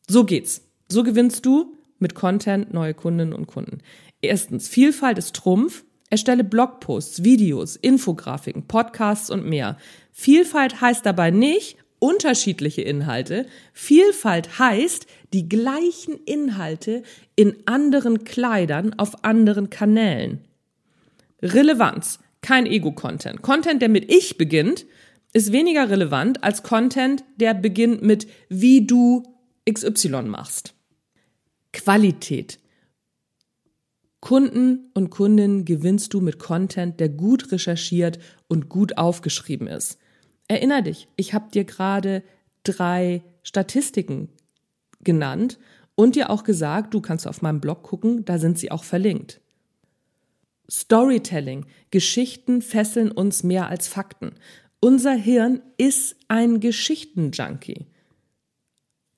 [0.09, 0.63] So geht's.
[0.89, 3.79] So gewinnst du mit Content neue Kundinnen und Kunden.
[4.21, 5.85] Erstens, Vielfalt ist Trumpf.
[6.13, 9.79] Erstelle Blogposts, Videos, Infografiken, Podcasts und mehr.
[10.13, 13.47] Vielfalt heißt dabei nicht unterschiedliche Inhalte.
[13.73, 17.03] Vielfalt heißt die gleichen Inhalte
[17.35, 20.45] in anderen Kleidern auf anderen Kanälen.
[21.41, 23.41] Relevanz, kein Ego-Content.
[23.41, 24.85] Content, der mit Ich beginnt,
[25.33, 29.23] ist weniger relevant als Content, der beginnt mit wie du
[29.67, 30.75] XY machst.
[31.73, 32.59] Qualität.
[34.23, 39.99] Kunden und Kundinnen gewinnst du mit Content, der gut recherchiert und gut aufgeschrieben ist.
[40.47, 42.23] Erinner dich, ich habe dir gerade
[42.63, 44.29] drei Statistiken
[45.01, 45.59] genannt
[45.97, 49.41] und dir auch gesagt, du kannst auf meinem Blog gucken, da sind sie auch verlinkt.
[50.71, 51.67] Storytelling.
[51.91, 54.37] Geschichten fesseln uns mehr als Fakten.
[54.79, 57.87] Unser Hirn ist ein Geschichtenjunkie.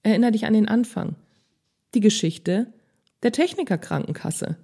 [0.02, 1.16] Erinner dich an den Anfang.
[1.92, 2.72] Die Geschichte
[3.22, 4.56] der Technikerkrankenkasse.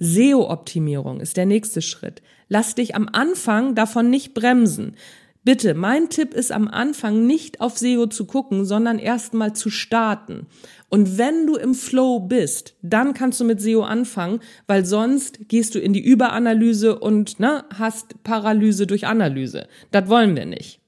[0.00, 2.22] SEO-Optimierung ist der nächste Schritt.
[2.48, 4.96] Lass dich am Anfang davon nicht bremsen.
[5.42, 10.46] Bitte, mein Tipp ist am Anfang nicht auf SEO zu gucken, sondern erstmal zu starten.
[10.90, 15.74] Und wenn du im Flow bist, dann kannst du mit SEO anfangen, weil sonst gehst
[15.74, 19.66] du in die Überanalyse und ne, hast Paralyse durch Analyse.
[19.92, 20.80] Das wollen wir nicht.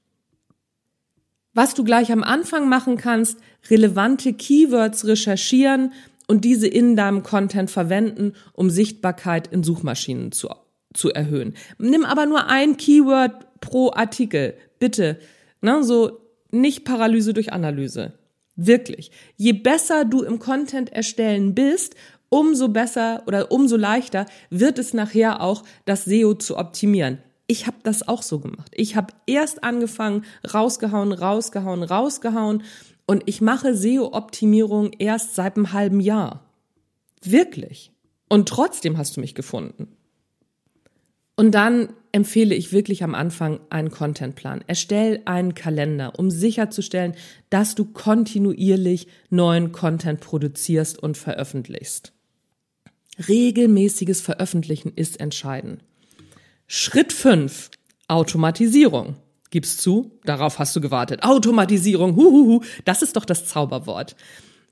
[1.55, 5.93] Was du gleich am Anfang machen kannst, relevante Keywords recherchieren,
[6.27, 10.49] und diese in deinem Content verwenden, um Sichtbarkeit in Suchmaschinen zu,
[10.93, 11.55] zu erhöhen.
[11.77, 15.19] Nimm aber nur ein Keyword pro Artikel, bitte.
[15.61, 16.19] Ne, so
[16.51, 18.13] nicht Paralyse durch Analyse.
[18.55, 19.11] Wirklich.
[19.35, 21.95] Je besser du im Content erstellen bist,
[22.29, 27.19] umso besser oder umso leichter wird es nachher auch, das SEO zu optimieren.
[27.47, 28.71] Ich habe das auch so gemacht.
[28.73, 32.63] Ich habe erst angefangen, rausgehauen, rausgehauen, rausgehauen
[33.05, 36.49] und ich mache SEO-Optimierung erst seit einem halben Jahr.
[37.21, 37.91] Wirklich.
[38.29, 39.95] Und trotzdem hast du mich gefunden.
[41.35, 44.63] Und dann empfehle ich wirklich am Anfang einen Contentplan.
[44.67, 47.15] Erstell einen Kalender, um sicherzustellen,
[47.49, 52.13] dass du kontinuierlich neuen Content produzierst und veröffentlichst.
[53.27, 55.83] Regelmäßiges Veröffentlichen ist entscheidend.
[56.67, 57.71] Schritt 5.
[58.07, 59.15] Automatisierung.
[59.53, 61.21] Gib's zu, darauf hast du gewartet.
[61.21, 64.15] Automatisierung, huhuhu, das ist doch das Zauberwort.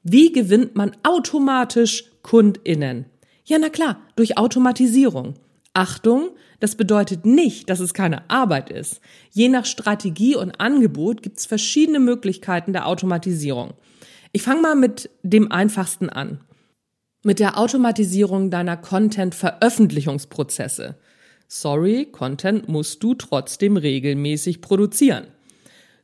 [0.01, 3.05] Wie gewinnt man automatisch KundInnen?
[3.45, 5.35] Ja, na klar, durch Automatisierung.
[5.75, 9.01] Achtung, das bedeutet nicht, dass es keine Arbeit ist.
[9.29, 13.75] Je nach Strategie und Angebot gibt es verschiedene Möglichkeiten der Automatisierung.
[14.31, 16.39] Ich fange mal mit dem einfachsten an.
[17.21, 20.95] Mit der Automatisierung deiner Content-Veröffentlichungsprozesse.
[21.53, 25.27] Sorry, Content musst du trotzdem regelmäßig produzieren.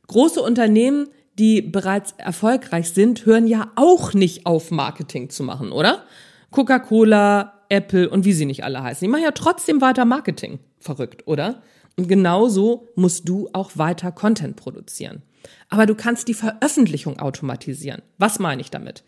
[0.06, 1.08] Große Unternehmen,
[1.38, 6.04] die bereits erfolgreich sind, hören ja auch nicht auf, Marketing zu machen, oder?
[6.50, 9.06] Coca-Cola, Apple und wie sie nicht alle heißen.
[9.06, 10.58] Die machen ja trotzdem weiter Marketing.
[10.80, 11.62] Verrückt, oder?
[11.96, 15.22] Und genauso musst du auch weiter Content produzieren.
[15.70, 18.02] Aber du kannst die Veröffentlichung automatisieren.
[18.18, 19.02] Was meine ich damit?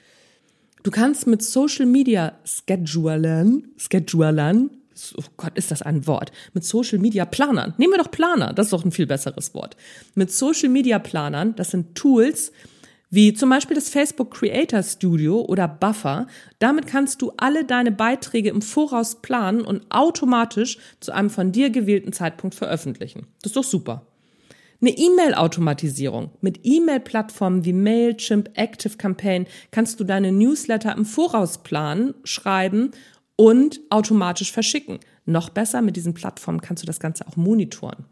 [0.84, 4.70] Du kannst mit Social Media Schedulern, Schedulern
[5.16, 7.74] oh Gott, ist das ein Wort, mit Social Media Planern.
[7.78, 9.76] Nehmen wir doch Planer, das ist doch ein viel besseres Wort.
[10.14, 12.52] Mit Social Media Planern, das sind Tools,
[13.10, 16.28] wie zum Beispiel das Facebook Creator Studio oder Buffer.
[16.60, 21.70] Damit kannst du alle deine Beiträge im Voraus planen und automatisch zu einem von dir
[21.70, 23.26] gewählten Zeitpunkt veröffentlichen.
[23.42, 24.06] Das ist doch super.
[24.82, 26.30] Eine E-Mail-Automatisierung.
[26.40, 32.92] Mit E-Mail-Plattformen wie Mailchimp, ActiveCampaign kannst du deine Newsletter im Voraus planen, schreiben
[33.40, 34.98] und automatisch verschicken.
[35.24, 38.04] Noch besser, mit diesen Plattformen kannst du das Ganze auch monitoren.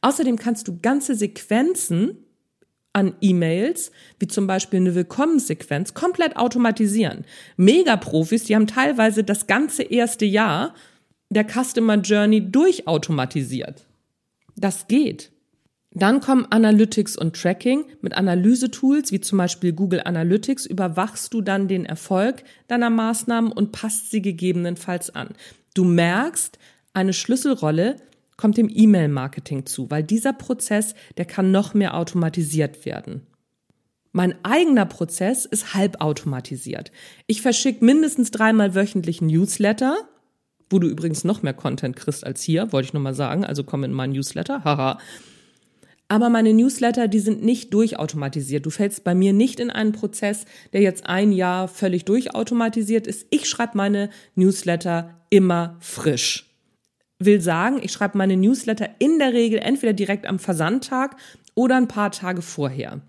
[0.00, 2.16] Außerdem kannst du ganze Sequenzen
[2.94, 7.26] an E-Mails, wie zum Beispiel eine Willkommenssequenz, komplett automatisieren.
[7.58, 10.72] Mega-Profis, die haben teilweise das ganze erste Jahr
[11.28, 13.86] der Customer Journey durchautomatisiert.
[14.56, 15.30] Das geht.
[15.92, 17.84] Dann kommen Analytics und Tracking.
[18.00, 23.72] Mit Analysetools wie zum Beispiel Google Analytics überwachst du dann den Erfolg deiner Maßnahmen und
[23.72, 25.30] passt sie gegebenenfalls an.
[25.74, 26.58] Du merkst,
[26.92, 27.96] eine Schlüsselrolle
[28.36, 33.26] kommt dem E-Mail-Marketing zu, weil dieser Prozess, der kann noch mehr automatisiert werden.
[34.12, 36.90] Mein eigener Prozess ist halbautomatisiert.
[37.26, 39.96] Ich verschicke mindestens dreimal wöchentlich Newsletter,
[40.68, 43.62] wo du übrigens noch mehr Content kriegst als hier, wollte ich nur mal sagen, also
[43.62, 44.98] komm in meinen Newsletter, haha.
[46.10, 48.66] Aber meine Newsletter, die sind nicht durchautomatisiert.
[48.66, 53.28] Du fällst bei mir nicht in einen Prozess, der jetzt ein Jahr völlig durchautomatisiert ist.
[53.30, 56.50] Ich schreibe meine Newsletter immer frisch.
[57.20, 61.14] Will sagen, ich schreibe meine Newsletter in der Regel entweder direkt am Versandtag
[61.54, 63.02] oder ein paar Tage vorher.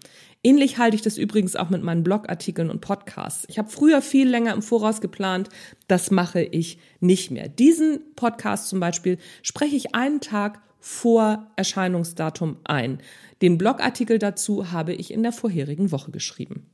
[0.43, 3.45] Ähnlich halte ich das übrigens auch mit meinen Blogartikeln und Podcasts.
[3.47, 5.49] Ich habe früher viel länger im Voraus geplant.
[5.87, 7.47] Das mache ich nicht mehr.
[7.47, 12.99] Diesen Podcast zum Beispiel spreche ich einen Tag vor Erscheinungsdatum ein.
[13.41, 16.65] Den Blogartikel dazu habe ich in der vorherigen Woche geschrieben.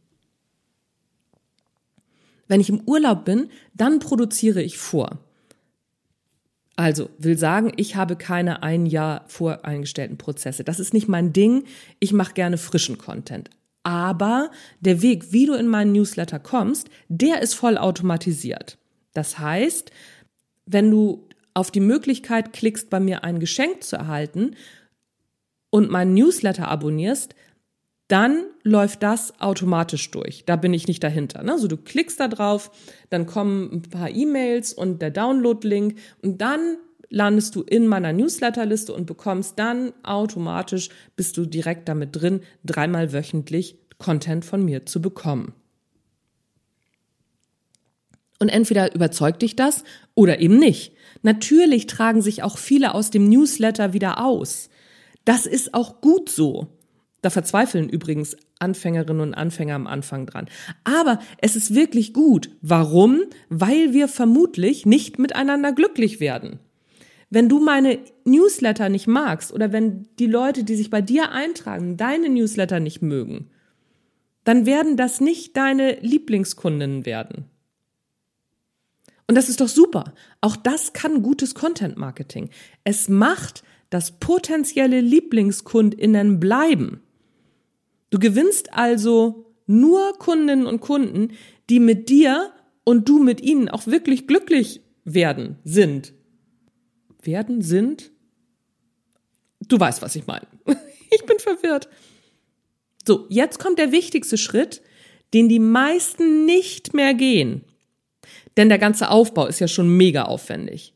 [2.48, 5.20] Wenn ich im Urlaub bin, dann produziere ich vor.
[6.78, 10.64] Also will sagen, ich habe keine ein Jahr voreingestellten Prozesse.
[10.64, 11.66] Das ist nicht mein Ding.
[12.00, 13.50] Ich mache gerne frischen Content.
[13.84, 18.78] Aber der Weg, wie du in meinen Newsletter kommst, der ist voll automatisiert.
[19.14, 19.92] Das heißt,
[20.66, 21.27] wenn du
[21.58, 24.56] auf die Möglichkeit klickst, bei mir ein Geschenk zu erhalten
[25.72, 27.34] und meinen Newsletter abonnierst,
[28.08, 30.46] dann läuft das automatisch durch.
[30.46, 31.42] Da bin ich nicht dahinter.
[31.42, 31.54] Ne?
[31.54, 32.70] Also du klickst da drauf,
[33.10, 36.78] dann kommen ein paar E-Mails und der Download-Link und dann
[37.10, 43.14] landest du in meiner Newsletterliste und bekommst dann automatisch, bist du direkt damit drin, dreimal
[43.14, 45.54] wöchentlich Content von mir zu bekommen.
[48.40, 49.84] Und entweder überzeugt dich das
[50.16, 50.94] oder eben nicht.
[51.24, 54.70] Natürlich tragen sich auch viele aus dem Newsletter wieder aus.
[55.26, 56.68] Das ist auch gut so.
[57.22, 60.48] Da verzweifeln übrigens Anfängerinnen und Anfänger am Anfang dran.
[60.84, 62.52] Aber es ist wirklich gut.
[62.62, 63.24] Warum?
[63.50, 66.60] Weil wir vermutlich nicht miteinander glücklich werden.
[67.30, 71.98] Wenn du meine Newsletter nicht magst oder wenn die Leute, die sich bei dir eintragen,
[71.98, 73.50] deine Newsletter nicht mögen,
[74.46, 77.46] dann werden das nicht deine Lieblingskundinnen werden.
[79.28, 80.14] Und das ist doch super.
[80.42, 82.50] Auch das kann gutes Content Marketing.
[82.84, 87.02] Es macht, dass potenzielle Lieblingskundinnen bleiben.
[88.10, 91.34] Du gewinnst also nur Kundinnen und Kunden,
[91.70, 92.52] die mit dir
[92.86, 96.14] und du mit ihnen auch wirklich glücklich werden, sind.
[97.22, 98.12] Werden, sind?
[99.68, 100.48] Du weißt, was ich meine.
[101.10, 101.88] Ich bin verwirrt.
[103.08, 104.82] So, jetzt kommt der wichtigste Schritt,
[105.34, 107.64] den die meisten nicht mehr gehen.
[108.58, 110.94] Denn der ganze Aufbau ist ja schon mega aufwendig.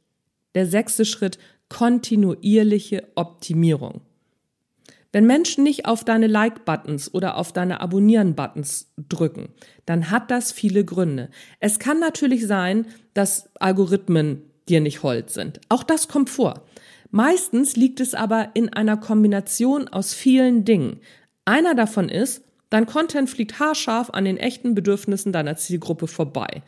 [0.55, 1.37] Der sechste Schritt,
[1.69, 4.01] kontinuierliche Optimierung.
[5.13, 9.49] Wenn Menschen nicht auf deine Like-Buttons oder auf deine Abonnieren-Buttons drücken,
[9.85, 11.29] dann hat das viele Gründe.
[11.59, 15.59] Es kann natürlich sein, dass Algorithmen dir nicht hold sind.
[15.69, 16.65] Auch das kommt vor.
[17.09, 21.01] Meistens liegt es aber in einer Kombination aus vielen Dingen.
[21.43, 26.63] Einer davon ist, dein Content fliegt haarscharf an den echten Bedürfnissen deiner Zielgruppe vorbei.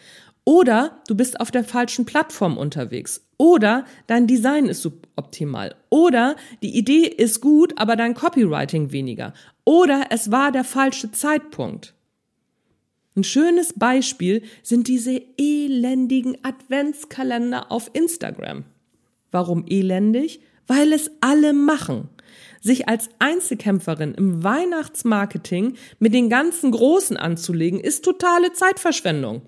[0.45, 3.25] Oder du bist auf der falschen Plattform unterwegs.
[3.37, 5.75] Oder dein Design ist suboptimal.
[5.89, 9.33] Oder die Idee ist gut, aber dein Copywriting weniger.
[9.63, 11.93] Oder es war der falsche Zeitpunkt.
[13.15, 18.65] Ein schönes Beispiel sind diese elendigen Adventskalender auf Instagram.
[19.31, 20.41] Warum elendig?
[20.67, 22.09] Weil es alle machen.
[22.61, 29.43] Sich als Einzelkämpferin im Weihnachtsmarketing mit den ganzen Großen anzulegen, ist totale Zeitverschwendung.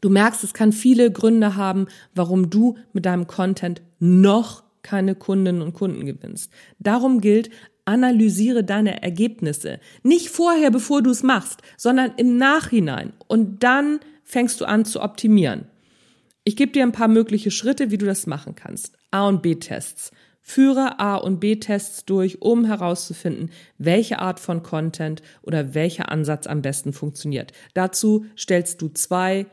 [0.00, 5.62] Du merkst, es kann viele Gründe haben, warum du mit deinem Content noch keine Kundinnen
[5.62, 6.52] und Kunden gewinnst.
[6.78, 7.50] Darum gilt,
[7.84, 9.80] analysiere deine Ergebnisse.
[10.02, 13.12] Nicht vorher, bevor du es machst, sondern im Nachhinein.
[13.26, 15.66] Und dann fängst du an zu optimieren.
[16.44, 18.96] Ich gebe dir ein paar mögliche Schritte, wie du das machen kannst.
[19.10, 20.12] A und B-Tests.
[20.40, 26.62] Führe A und B-Tests durch, um herauszufinden, welche Art von Content oder welcher Ansatz am
[26.62, 27.52] besten funktioniert.
[27.74, 29.46] Dazu stellst du zwei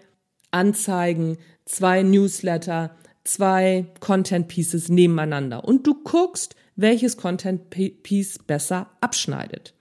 [0.53, 9.73] Anzeigen, zwei Newsletter, zwei Content Pieces nebeneinander und du guckst, welches Content Piece besser abschneidet.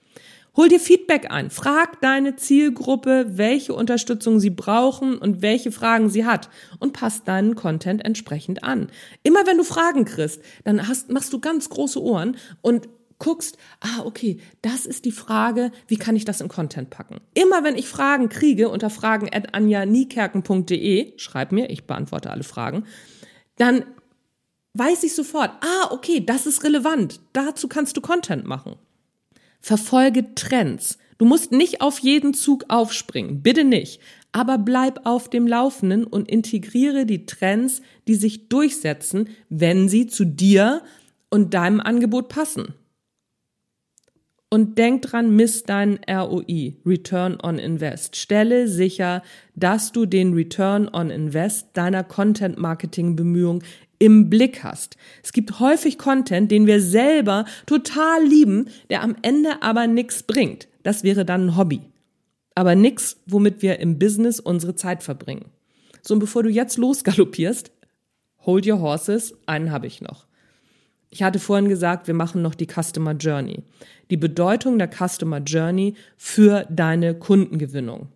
[0.55, 1.49] Hol dir Feedback ein.
[1.49, 7.55] Frag deine Zielgruppe, welche Unterstützung sie brauchen und welche Fragen sie hat und passt deinen
[7.55, 8.89] Content entsprechend an.
[9.23, 12.87] Immer wenn du Fragen kriegst, dann hast, machst du ganz große Ohren und
[13.23, 17.21] guckst, ah, okay, das ist die Frage, wie kann ich das in Content packen?
[17.35, 22.85] Immer wenn ich Fragen kriege unter fragen at anjaniekerken.de, schreib mir, ich beantworte alle Fragen,
[23.57, 23.85] dann
[24.75, 27.21] weiß ich sofort, ah, okay, das ist relevant.
[27.33, 28.75] Dazu kannst du Content machen.
[29.61, 30.99] Verfolge Trends.
[31.19, 34.01] Du musst nicht auf jeden Zug aufspringen, bitte nicht.
[34.33, 40.25] Aber bleib auf dem Laufenden und integriere die Trends, die sich durchsetzen, wenn sie zu
[40.25, 40.83] dir
[41.31, 42.75] und deinem Angebot passen.
[44.53, 48.17] Und denk dran, misst deinen ROI, Return on Invest.
[48.17, 49.23] Stelle sicher,
[49.55, 53.63] dass du den Return on Invest deiner Content-Marketing-Bemühung
[53.99, 54.99] im Blick hast.
[55.23, 60.69] Es gibt häufig Content, den wir selber total lieben, der am Ende aber nichts bringt.
[60.83, 61.81] Das wäre dann ein Hobby.
[62.55, 65.47] Aber nichts, womit wir im Business unsere Zeit verbringen.
[66.03, 67.71] So, und bevor du jetzt losgaloppierst,
[68.45, 70.27] hold your horses, einen habe ich noch.
[71.13, 73.63] Ich hatte vorhin gesagt, wir machen noch die Customer Journey.
[74.11, 78.09] Die Bedeutung der Customer Journey für deine Kundengewinnung.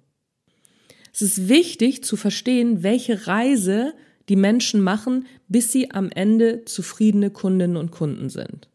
[1.12, 3.92] Es ist wichtig zu verstehen, welche Reise
[4.30, 8.66] die Menschen machen, bis sie am Ende zufriedene Kundinnen und Kunden sind.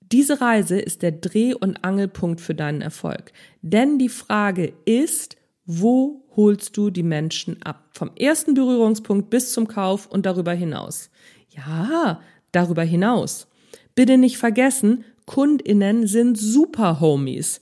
[0.00, 3.32] Diese Reise ist der Dreh- und Angelpunkt für deinen Erfolg.
[3.62, 5.36] Denn die Frage ist,
[5.66, 7.90] wo holst du die Menschen ab?
[7.92, 11.10] Vom ersten Berührungspunkt bis zum Kauf und darüber hinaus.
[11.50, 12.20] Ja,
[12.52, 13.48] darüber hinaus.
[13.94, 17.60] Bitte nicht vergessen, Kundinnen sind super Homies.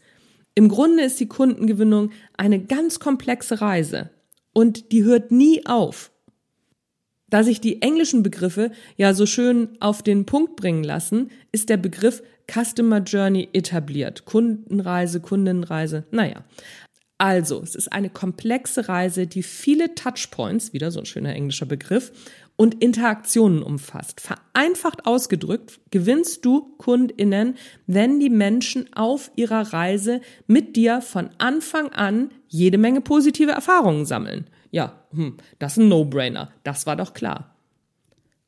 [0.54, 4.10] Im Grunde ist die Kundengewinnung eine ganz komplexe Reise
[4.52, 6.10] und die hört nie auf.
[7.28, 11.76] Da sich die englischen Begriffe ja so schön auf den Punkt bringen lassen, ist der
[11.76, 14.24] Begriff Customer Journey etabliert.
[14.24, 16.44] Kundenreise, Kundenreise, naja.
[17.18, 22.12] Also, es ist eine komplexe Reise, die viele Touchpoints, wieder so ein schöner englischer Begriff,
[22.56, 24.20] und Interaktionen umfasst.
[24.20, 31.90] Vereinfacht ausgedrückt gewinnst du Kundinnen, wenn die Menschen auf ihrer Reise mit dir von Anfang
[31.92, 34.48] an jede Menge positive Erfahrungen sammeln.
[34.70, 36.50] Ja, hm, das ist ein No-Brainer.
[36.64, 37.56] Das war doch klar.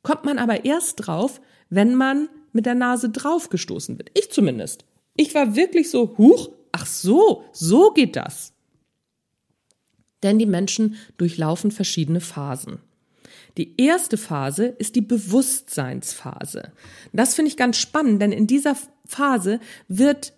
[0.01, 1.39] Kommt man aber erst drauf,
[1.69, 4.11] wenn man mit der Nase draufgestoßen wird.
[4.17, 4.85] Ich zumindest.
[5.15, 8.53] Ich war wirklich so, huch, ach so, so geht das.
[10.23, 12.79] Denn die Menschen durchlaufen verschiedene Phasen.
[13.57, 16.71] Die erste Phase ist die Bewusstseinsphase.
[17.13, 18.75] Das finde ich ganz spannend, denn in dieser
[19.05, 20.33] Phase wird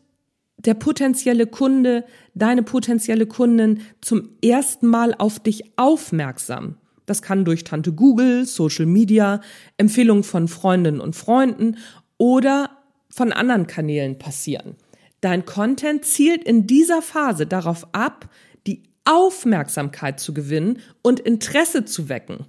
[0.58, 6.78] der potenzielle Kunde, deine potenzielle Kundin zum ersten Mal auf dich aufmerksam.
[7.06, 9.42] Das kann durch Tante Google, Social Media,
[9.78, 11.78] Empfehlungen von Freundinnen und Freunden
[12.18, 12.70] oder
[13.10, 14.76] von anderen Kanälen passieren.
[15.20, 18.30] Dein Content zielt in dieser Phase darauf ab,
[18.66, 22.46] die Aufmerksamkeit zu gewinnen und Interesse zu wecken.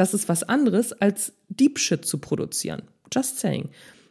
[0.00, 2.84] Das ist was anderes als Deep Shit zu produzieren.
[3.12, 3.68] Just saying.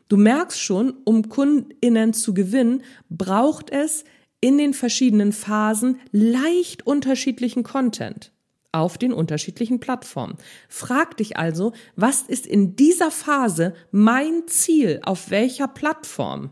[0.07, 4.03] Du merkst schon, um KundInnen zu gewinnen, braucht es
[4.39, 8.31] in den verschiedenen Phasen leicht unterschiedlichen Content
[8.71, 10.37] auf den unterschiedlichen Plattformen.
[10.67, 14.99] Frag dich also, was ist in dieser Phase mein Ziel?
[15.01, 16.51] Auf welcher Plattform?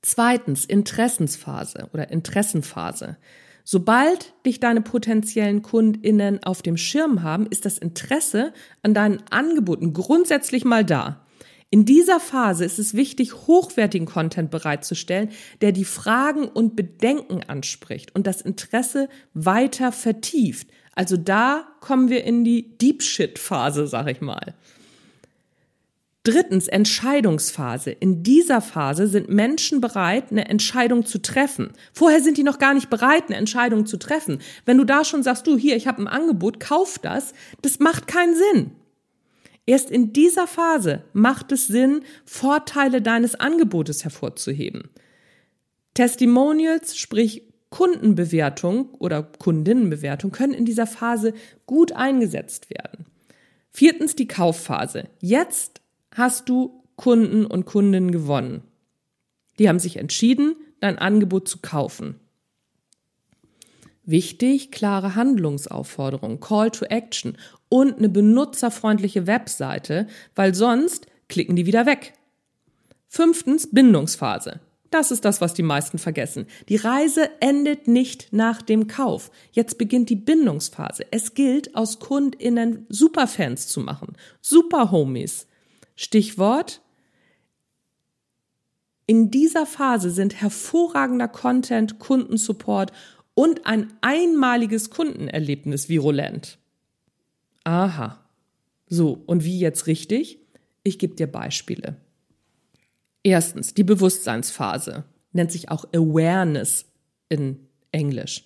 [0.00, 3.18] Zweitens, Interessensphase oder Interessenphase.
[3.64, 8.52] Sobald dich deine potenziellen KundInnen auf dem Schirm haben, ist das Interesse
[8.82, 11.24] an deinen Angeboten grundsätzlich mal da.
[11.70, 15.30] In dieser Phase ist es wichtig, hochwertigen Content bereitzustellen,
[15.62, 20.68] der die Fragen und Bedenken anspricht und das Interesse weiter vertieft.
[20.94, 24.54] Also da kommen wir in die Deep Shit Phase, sag ich mal.
[26.24, 27.90] Drittens, Entscheidungsphase.
[27.90, 31.72] In dieser Phase sind Menschen bereit, eine Entscheidung zu treffen.
[31.92, 34.38] Vorher sind die noch gar nicht bereit, eine Entscheidung zu treffen.
[34.64, 38.06] Wenn du da schon sagst, du hier, ich habe ein Angebot, kauf das, das macht
[38.06, 38.70] keinen Sinn.
[39.66, 44.88] Erst in dieser Phase macht es Sinn, Vorteile deines Angebotes hervorzuheben.
[45.92, 51.34] Testimonials, sprich Kundenbewertung oder Kundinnenbewertung, können in dieser Phase
[51.66, 53.04] gut eingesetzt werden.
[53.70, 55.08] Viertens die Kaufphase.
[55.20, 55.80] Jetzt
[56.14, 58.62] hast du Kunden und Kundinnen gewonnen.
[59.58, 62.18] Die haben sich entschieden, dein Angebot zu kaufen.
[64.04, 67.38] Wichtig, klare Handlungsaufforderungen, Call to Action
[67.68, 72.12] und eine benutzerfreundliche Webseite, weil sonst klicken die wieder weg.
[73.08, 74.60] Fünftens, Bindungsphase.
[74.90, 76.46] Das ist das, was die meisten vergessen.
[76.68, 79.30] Die Reise endet nicht nach dem Kauf.
[79.50, 81.04] Jetzt beginnt die Bindungsphase.
[81.10, 84.16] Es gilt, aus KundInnen Superfans zu machen.
[84.40, 85.48] Superhomies.
[85.94, 86.80] Stichwort.
[89.06, 92.92] In dieser Phase sind hervorragender Content, Kundensupport
[93.34, 96.58] und ein einmaliges Kundenerlebnis virulent.
[97.64, 98.20] Aha.
[98.86, 100.38] So, und wie jetzt richtig?
[100.82, 101.96] Ich gebe dir Beispiele.
[103.22, 106.86] Erstens, die Bewusstseinsphase nennt sich auch Awareness
[107.28, 108.44] in Englisch.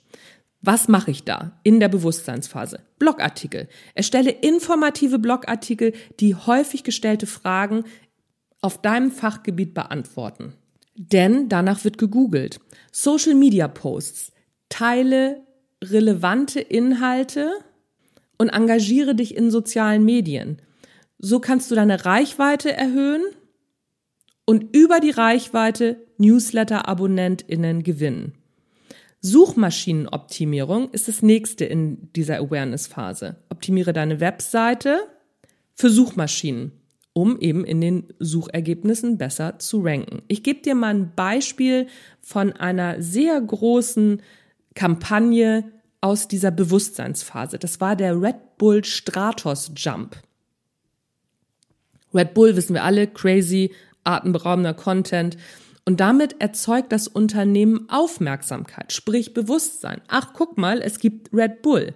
[0.60, 2.80] Was mache ich da in der Bewusstseinsphase?
[2.98, 3.68] Blogartikel.
[3.94, 7.84] Erstelle informative Blogartikel, die häufig gestellte Fragen
[8.60, 10.54] auf deinem Fachgebiet beantworten.
[10.96, 12.58] Denn danach wird gegoogelt.
[12.90, 14.32] Social Media Posts.
[14.68, 15.46] Teile
[15.82, 17.52] relevante Inhalte
[18.36, 20.60] und engagiere dich in sozialen Medien.
[21.18, 23.22] So kannst du deine Reichweite erhöhen
[24.44, 28.37] und über die Reichweite Newsletter-AbonnentInnen gewinnen.
[29.20, 33.36] Suchmaschinenoptimierung ist das nächste in dieser Awareness-Phase.
[33.48, 35.00] Optimiere deine Webseite
[35.74, 36.72] für Suchmaschinen,
[37.12, 40.22] um eben in den Suchergebnissen besser zu ranken.
[40.28, 41.88] Ich gebe dir mal ein Beispiel
[42.20, 44.22] von einer sehr großen
[44.74, 45.64] Kampagne
[46.00, 47.58] aus dieser Bewusstseinsphase.
[47.58, 50.16] Das war der Red Bull Stratos Jump.
[52.14, 53.72] Red Bull wissen wir alle, crazy,
[54.04, 55.36] atemberaubender Content.
[55.88, 60.02] Und damit erzeugt das Unternehmen Aufmerksamkeit, sprich Bewusstsein.
[60.06, 61.94] Ach, guck mal, es gibt Red Bull.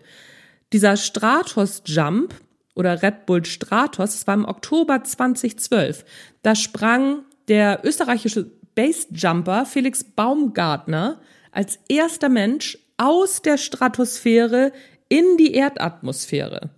[0.72, 2.34] Dieser Stratos Jump
[2.74, 6.06] oder Red Bull Stratos, das war im Oktober 2012.
[6.40, 11.20] Da sprang der österreichische Base-Jumper Felix Baumgartner
[11.50, 14.72] als erster Mensch aus der Stratosphäre
[15.10, 16.70] in die Erdatmosphäre.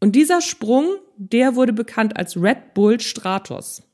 [0.00, 3.84] Und dieser Sprung, der wurde bekannt als Red Bull Stratos.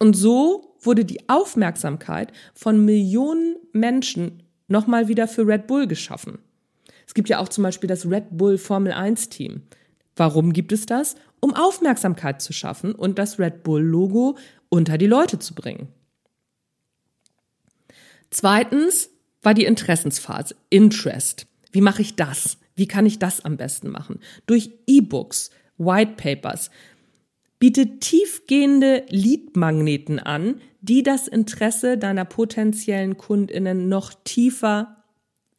[0.00, 6.38] Und so wurde die Aufmerksamkeit von Millionen Menschen nochmal wieder für Red Bull geschaffen.
[7.06, 9.62] Es gibt ja auch zum Beispiel das Red Bull Formel 1 Team.
[10.16, 11.14] Warum gibt es das?
[11.40, 14.36] Um Aufmerksamkeit zu schaffen und das Red Bull Logo
[14.68, 15.88] unter die Leute zu bringen.
[18.30, 19.10] Zweitens
[19.42, 21.46] war die Interessensphase, Interest.
[21.70, 22.58] Wie mache ich das?
[22.74, 24.20] Wie kann ich das am besten machen?
[24.46, 26.70] Durch E-Books, White Papers,
[27.58, 35.04] bietet tiefgehende Leadmagneten an, die das Interesse deiner potenziellen Kundinnen noch tiefer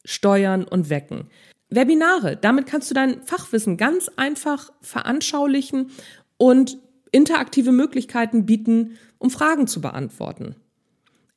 [0.04, 1.28] steuern und wecken.
[1.70, 5.90] Webinare, damit kannst du dein Fachwissen ganz einfach veranschaulichen
[6.38, 6.78] und
[7.12, 10.56] interaktive Möglichkeiten bieten, um Fragen zu beantworten.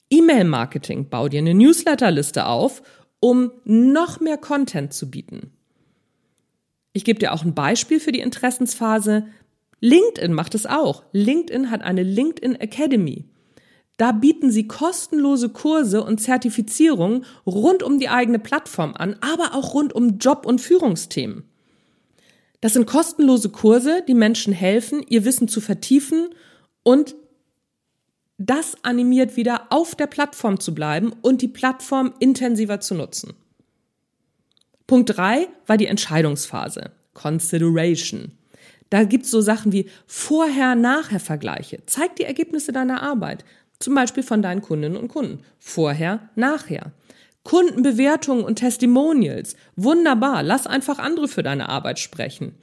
[0.09, 2.81] E-Mail-Marketing, bau dir eine Newsletterliste auf,
[3.19, 5.51] um noch mehr Content zu bieten.
[6.93, 9.27] Ich gebe dir auch ein Beispiel für die Interessensphase.
[9.81, 11.03] LinkedIn macht es auch.
[11.11, 13.25] LinkedIn hat eine LinkedIn Academy.
[13.97, 19.73] Da bieten sie kostenlose Kurse und Zertifizierungen rund um die eigene Plattform an, aber auch
[19.73, 21.43] rund um Job- und Führungsthemen.
[22.61, 26.29] Das sind kostenlose Kurse, die Menschen helfen, ihr Wissen zu vertiefen
[26.83, 27.15] und
[28.37, 33.33] das animiert wieder auf der Plattform zu bleiben und die Plattform intensiver zu nutzen.
[34.87, 36.91] Punkt drei war die Entscheidungsphase.
[37.13, 38.31] Consideration.
[38.91, 41.79] Da gibt's so Sachen wie Vorher-Nachher-Vergleiche.
[41.85, 43.45] Zeig die Ergebnisse deiner Arbeit.
[43.79, 45.39] Zum Beispiel von deinen Kundinnen und Kunden.
[45.59, 46.91] Vorher, nachher.
[47.43, 49.55] Kundenbewertungen und Testimonials.
[49.77, 50.43] Wunderbar.
[50.43, 52.53] Lass einfach andere für deine Arbeit sprechen.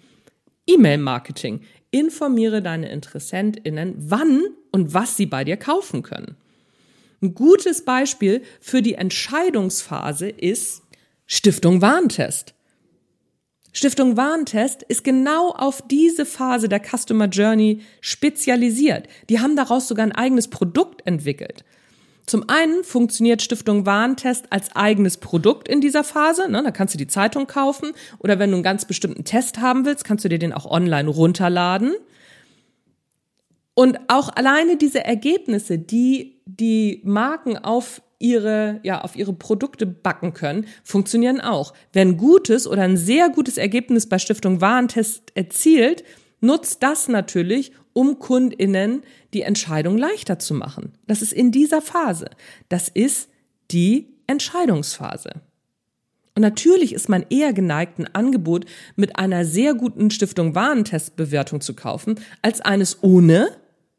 [0.66, 1.62] E-Mail-Marketing.
[1.90, 6.36] Informiere deine InteressentInnen, wann und was sie bei dir kaufen können.
[7.22, 10.82] Ein gutes Beispiel für die Entscheidungsphase ist
[11.24, 12.54] Stiftung Warentest.
[13.78, 19.06] Stiftung Warentest ist genau auf diese Phase der Customer Journey spezialisiert.
[19.30, 21.64] Die haben daraus sogar ein eigenes Produkt entwickelt.
[22.26, 26.50] Zum einen funktioniert Stiftung Warentest als eigenes Produkt in dieser Phase.
[26.50, 26.60] Ne?
[26.64, 30.02] Da kannst du die Zeitung kaufen oder wenn du einen ganz bestimmten Test haben willst,
[30.02, 31.94] kannst du dir den auch online runterladen.
[33.74, 40.34] Und auch alleine diese Ergebnisse, die die Marken auf ihre, ja, auf ihre Produkte backen
[40.34, 41.72] können, funktionieren auch.
[41.92, 46.04] Wer ein gutes oder ein sehr gutes Ergebnis bei Stiftung Warentest erzielt,
[46.40, 49.02] nutzt das natürlich, um KundInnen
[49.34, 50.92] die Entscheidung leichter zu machen.
[51.06, 52.30] Das ist in dieser Phase.
[52.68, 53.28] Das ist
[53.70, 55.30] die Entscheidungsphase.
[56.34, 58.64] Und natürlich ist man eher geneigt, ein Angebot
[58.94, 63.48] mit einer sehr guten Stiftung Warentestbewertung zu kaufen, als eines ohne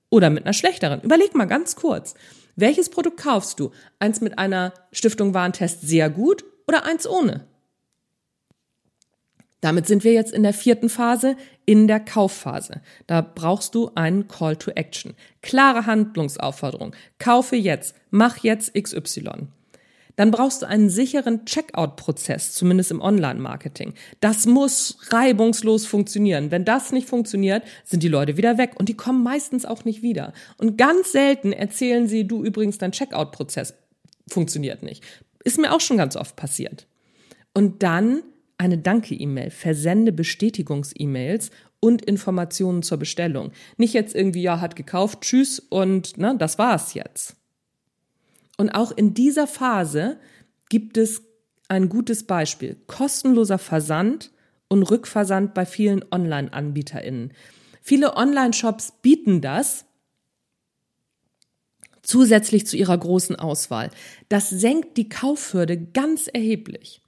[0.09, 1.01] oder mit einer schlechteren.
[1.01, 2.15] Überleg mal ganz kurz.
[2.60, 3.72] Welches Produkt kaufst du?
[3.99, 7.47] Eins mit einer Stiftung Warentest sehr gut oder eins ohne.
[9.62, 12.82] Damit sind wir jetzt in der vierten Phase, in der Kaufphase.
[13.07, 15.14] Da brauchst du einen Call to Action.
[15.41, 16.93] Klare Handlungsaufforderung.
[17.18, 17.95] Kaufe jetzt.
[18.10, 19.47] Mach jetzt XY.
[20.20, 23.93] Dann brauchst du einen sicheren Checkout-Prozess, zumindest im Online-Marketing.
[24.20, 26.51] Das muss reibungslos funktionieren.
[26.51, 30.01] Wenn das nicht funktioniert, sind die Leute wieder weg und die kommen meistens auch nicht
[30.01, 30.34] wieder.
[30.57, 33.76] Und ganz selten erzählen sie, du übrigens, dein Checkout-Prozess
[34.30, 35.05] funktioniert nicht.
[35.45, 36.86] Ist mir auch schon ganz oft passiert.
[37.53, 38.22] Und dann
[38.57, 41.49] eine Danke-E-Mail, versende Bestätigungs-E-Mails
[41.80, 43.53] und Informationen zur Bestellung.
[43.78, 47.38] Nicht jetzt irgendwie, ja, hat gekauft, tschüss und ne, das war's jetzt.
[48.60, 50.18] Und auch in dieser Phase
[50.68, 51.24] gibt es
[51.70, 52.76] ein gutes Beispiel.
[52.88, 54.32] Kostenloser Versand
[54.68, 57.32] und Rückversand bei vielen Online-AnbieterInnen.
[57.82, 59.86] Viele Online-Shops bieten das
[62.01, 63.91] zusätzlich zu ihrer großen Auswahl.
[64.28, 67.01] Das senkt die Kaufhürde ganz erheblich.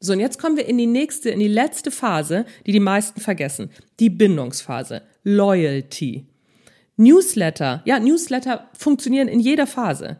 [0.00, 3.22] So, und jetzt kommen wir in die nächste, in die letzte Phase, die die meisten
[3.22, 3.70] vergessen.
[3.98, 5.00] Die Bindungsphase.
[5.24, 6.26] Loyalty.
[6.98, 7.80] Newsletter.
[7.86, 10.18] Ja, Newsletter funktionieren in jeder Phase.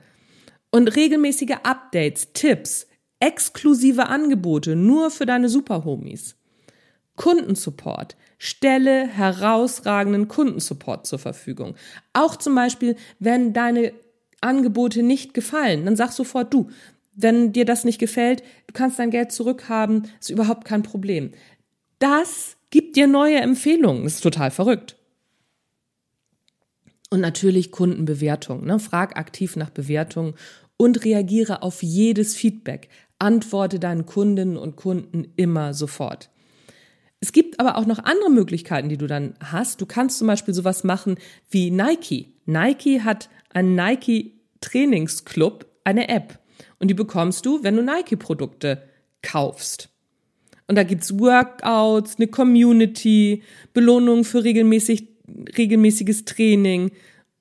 [0.71, 2.87] Und regelmäßige Updates, Tipps,
[3.21, 6.37] exklusive Angebote nur für deine Superhomies.
[7.17, 8.17] Kundensupport.
[8.39, 11.75] Stelle herausragenden Kundensupport zur Verfügung.
[12.13, 13.93] Auch zum Beispiel, wenn deine
[14.41, 16.69] Angebote nicht gefallen, dann sag sofort du,
[17.15, 21.33] wenn dir das nicht gefällt, du kannst dein Geld zurückhaben, ist überhaupt kein Problem.
[21.99, 24.98] Das gibt dir neue Empfehlungen, ist total verrückt.
[27.11, 28.67] Und natürlich Kundenbewertung.
[28.67, 28.79] Ne?
[28.79, 30.35] Frag aktiv nach Bewertungen
[30.77, 32.89] und reagiere auf jedes Feedback.
[33.19, 36.31] Antworte deinen Kundinnen und Kunden immer sofort.
[37.21, 39.81] Es gibt aber auch noch andere Möglichkeiten, die du dann hast.
[39.81, 41.17] Du kannst zum Beispiel sowas machen
[41.51, 42.35] wie Nike.
[42.47, 46.39] Nike hat einen Nike Trainingsclub, eine App.
[46.79, 48.83] Und die bekommst du, wenn du Nike-Produkte
[49.23, 49.89] kaufst.
[50.69, 53.43] Und da gibt's Workouts, eine Community,
[53.73, 55.09] Belohnungen für regelmäßig,
[55.57, 56.91] regelmäßiges Training.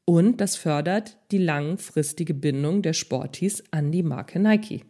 [0.06, 4.84] Und das fördert die langfristige Bindung der Sportis an die Marke Nike.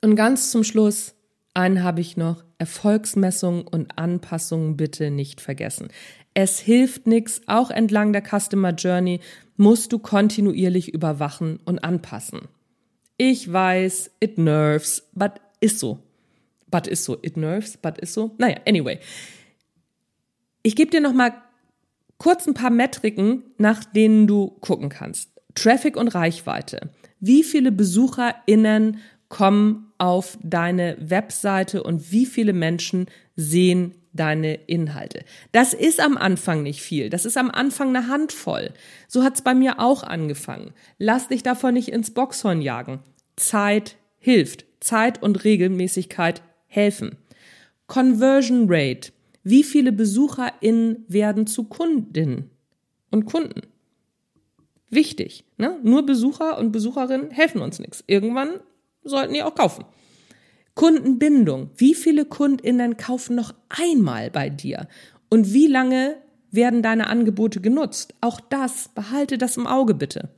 [0.00, 1.14] Und ganz zum Schluss,
[1.54, 5.88] einen habe ich noch, Erfolgsmessungen und Anpassungen bitte nicht vergessen.
[6.34, 9.20] Es hilft nichts, auch entlang der Customer Journey
[9.56, 12.48] musst du kontinuierlich überwachen und anpassen.
[13.16, 16.00] Ich weiß, it nerves, but ist so.
[16.70, 17.18] But ist so.
[17.22, 18.34] It nerves, but ist so.
[18.38, 18.98] Naja, anyway.
[20.62, 21.32] Ich gebe dir noch mal
[22.18, 25.30] kurz ein paar Metriken, nach denen du gucken kannst.
[25.54, 26.90] Traffic und Reichweite.
[27.20, 28.98] Wie viele BesucherInnen
[29.28, 35.24] kommen auf deine Webseite und wie viele Menschen sehen deine Inhalte.
[35.52, 37.08] Das ist am Anfang nicht viel.
[37.08, 38.72] Das ist am Anfang eine Handvoll.
[39.08, 40.72] So hat's bei mir auch angefangen.
[40.98, 43.00] Lass dich davon nicht ins Boxhorn jagen.
[43.36, 44.66] Zeit hilft.
[44.80, 47.16] Zeit und Regelmäßigkeit helfen.
[47.86, 49.11] Conversion Rate.
[49.44, 52.50] Wie viele BesucherInnen werden zu Kundinnen
[53.10, 53.62] und Kunden?
[54.90, 55.44] Wichtig.
[55.56, 55.78] Ne?
[55.82, 58.04] Nur Besucher und Besucherinnen helfen uns nichts.
[58.06, 58.60] Irgendwann
[59.02, 59.84] sollten die auch kaufen.
[60.74, 61.70] Kundenbindung.
[61.76, 64.88] Wie viele KundInnen kaufen noch einmal bei dir?
[65.28, 66.16] Und wie lange
[66.50, 68.14] werden deine Angebote genutzt?
[68.20, 70.28] Auch das, behalte das im Auge bitte.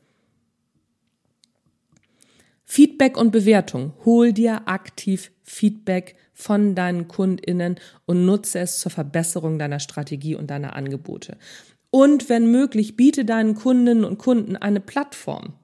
[2.64, 3.92] Feedback und Bewertung.
[4.04, 7.76] Hol dir aktiv Feedback von deinen KundInnen
[8.06, 11.36] und nutze es zur Verbesserung deiner Strategie und deiner Angebote.
[11.90, 15.54] Und wenn möglich, biete deinen Kundinnen und Kunden eine Plattform.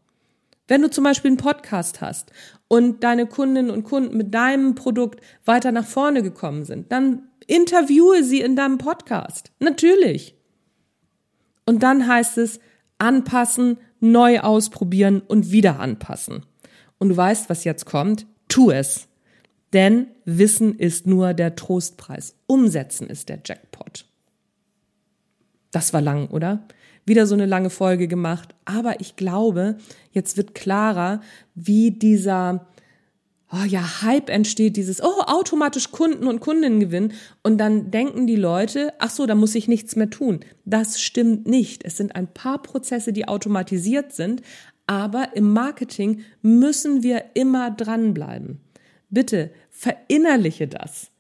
[0.69, 2.31] Wenn du zum Beispiel einen Podcast hast
[2.69, 8.23] und deine Kundinnen und Kunden mit deinem Produkt weiter nach vorne gekommen sind, dann interviewe
[8.23, 9.51] sie in deinem Podcast.
[9.59, 10.37] Natürlich.
[11.67, 12.61] Und dann heißt es
[12.99, 16.45] anpassen, neu ausprobieren und wieder anpassen
[17.01, 19.09] und du weißt, was jetzt kommt, tu es.
[19.73, 22.35] Denn Wissen ist nur der Trostpreis.
[22.47, 24.05] Umsetzen ist der Jackpot.
[25.71, 26.67] Das war lang, oder?
[27.07, 28.55] Wieder so eine lange Folge gemacht.
[28.65, 29.77] Aber ich glaube,
[30.13, 31.21] jetzt wird klarer,
[31.55, 32.67] wie dieser
[33.53, 37.13] oh ja, Hype entsteht, dieses, oh, automatisch Kunden und Kundinnen gewinnen.
[37.43, 40.41] Und dann denken die Leute, ach so, da muss ich nichts mehr tun.
[40.65, 41.85] Das stimmt nicht.
[41.85, 44.43] Es sind ein paar Prozesse, die automatisiert sind,
[44.87, 48.61] aber im Marketing müssen wir immer dranbleiben.
[49.09, 49.51] Bitte
[49.81, 51.11] verinnerliche das.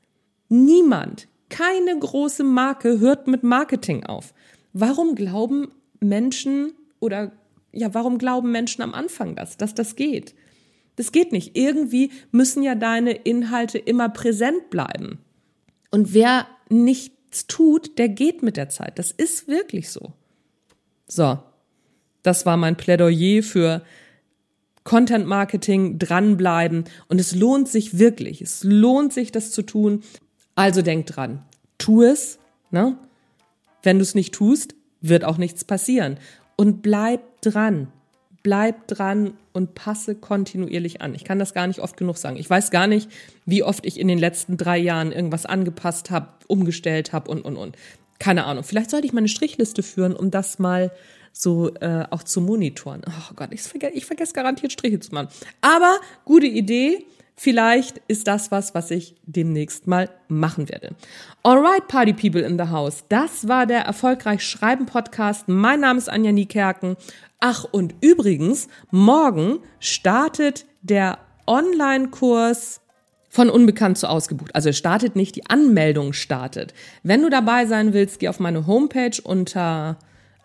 [0.50, 4.34] Niemand, keine große Marke hört mit Marketing auf.
[4.74, 5.68] Warum glauben
[6.00, 7.32] Menschen oder
[7.72, 10.34] ja, warum glauben Menschen am Anfang das, dass das geht?
[10.96, 11.56] Das geht nicht.
[11.56, 15.20] Irgendwie müssen ja deine Inhalte immer präsent bleiben.
[15.90, 18.98] Und wer nichts tut, der geht mit der Zeit.
[18.98, 20.12] Das ist wirklich so.
[21.06, 21.38] So,
[22.22, 23.82] das war mein Plädoyer für
[24.84, 28.40] Content Marketing dranbleiben und es lohnt sich wirklich.
[28.40, 30.02] Es lohnt sich, das zu tun.
[30.54, 31.42] Also denk dran,
[31.78, 32.38] tu es.
[32.70, 32.96] Ne?
[33.82, 36.18] Wenn du es nicht tust, wird auch nichts passieren.
[36.56, 37.88] Und bleib dran.
[38.42, 41.14] Bleib dran und passe kontinuierlich an.
[41.14, 42.36] Ich kann das gar nicht oft genug sagen.
[42.36, 43.10] Ich weiß gar nicht,
[43.44, 47.56] wie oft ich in den letzten drei Jahren irgendwas angepasst habe, umgestellt habe und, und,
[47.56, 47.76] und.
[48.18, 48.64] Keine Ahnung.
[48.64, 50.90] Vielleicht sollte ich mal eine Strichliste führen, um das mal
[51.32, 53.02] so äh, auch zu monitoren.
[53.06, 55.28] Oh Gott, ich vergesse, ich vergesse garantiert Striche zu machen.
[55.60, 57.06] Aber gute Idee.
[57.42, 60.94] Vielleicht ist das was, was ich demnächst mal machen werde.
[61.42, 63.04] Alright, Party People in the House.
[63.08, 65.48] Das war der Erfolgreich Schreiben Podcast.
[65.48, 66.96] Mein Name ist Anja Niekerken.
[67.38, 71.16] Ach, und übrigens, morgen startet der
[71.46, 72.82] Online-Kurs
[73.30, 74.54] von unbekannt zu ausgebucht.
[74.54, 76.74] Also startet nicht, die Anmeldung startet.
[77.02, 79.96] Wenn du dabei sein willst, geh auf meine Homepage unter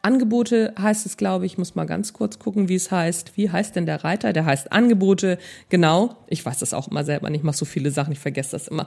[0.06, 3.36] Angebote heißt es, glaube ich, muss mal ganz kurz gucken, wie es heißt.
[3.36, 4.34] Wie heißt denn der Reiter?
[4.34, 5.40] Der heißt Angebote.
[5.70, 6.16] Genau.
[6.28, 7.40] Ich weiß das auch immer selber nicht.
[7.40, 8.86] Ich mache so viele Sachen, ich vergesse das immer.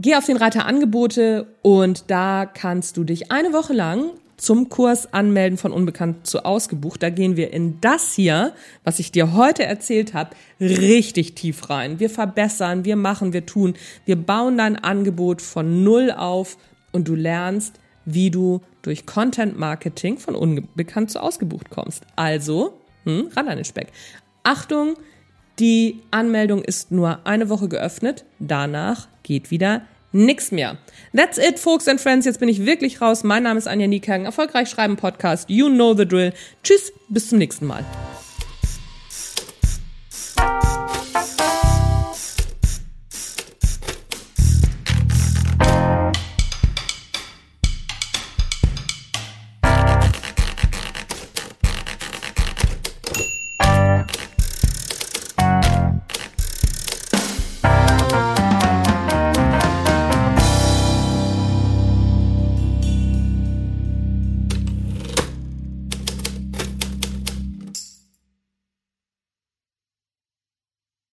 [0.00, 5.12] Geh auf den Reiter Angebote und da kannst du dich eine Woche lang zum Kurs
[5.12, 7.02] anmelden von Unbekannt zu Ausgebucht.
[7.02, 8.52] Da gehen wir in das hier,
[8.82, 12.00] was ich dir heute erzählt habe, richtig tief rein.
[12.00, 13.74] Wir verbessern, wir machen, wir tun.
[14.06, 16.56] Wir bauen dein Angebot von Null auf
[16.92, 22.04] und du lernst, wie du durch Content Marketing von unbekannt zu ausgebucht kommst.
[22.16, 23.88] Also, hm, ran an den Speck.
[24.42, 24.96] Achtung,
[25.58, 28.24] die Anmeldung ist nur eine Woche geöffnet.
[28.38, 29.82] Danach geht wieder
[30.12, 30.78] nichts mehr.
[31.14, 32.26] That's it, folks and friends.
[32.26, 33.24] Jetzt bin ich wirklich raus.
[33.24, 34.26] Mein Name ist Anja Niekerken.
[34.26, 35.50] Erfolgreich schreiben Podcast.
[35.50, 36.32] You know the drill.
[36.62, 37.84] Tschüss, bis zum nächsten Mal.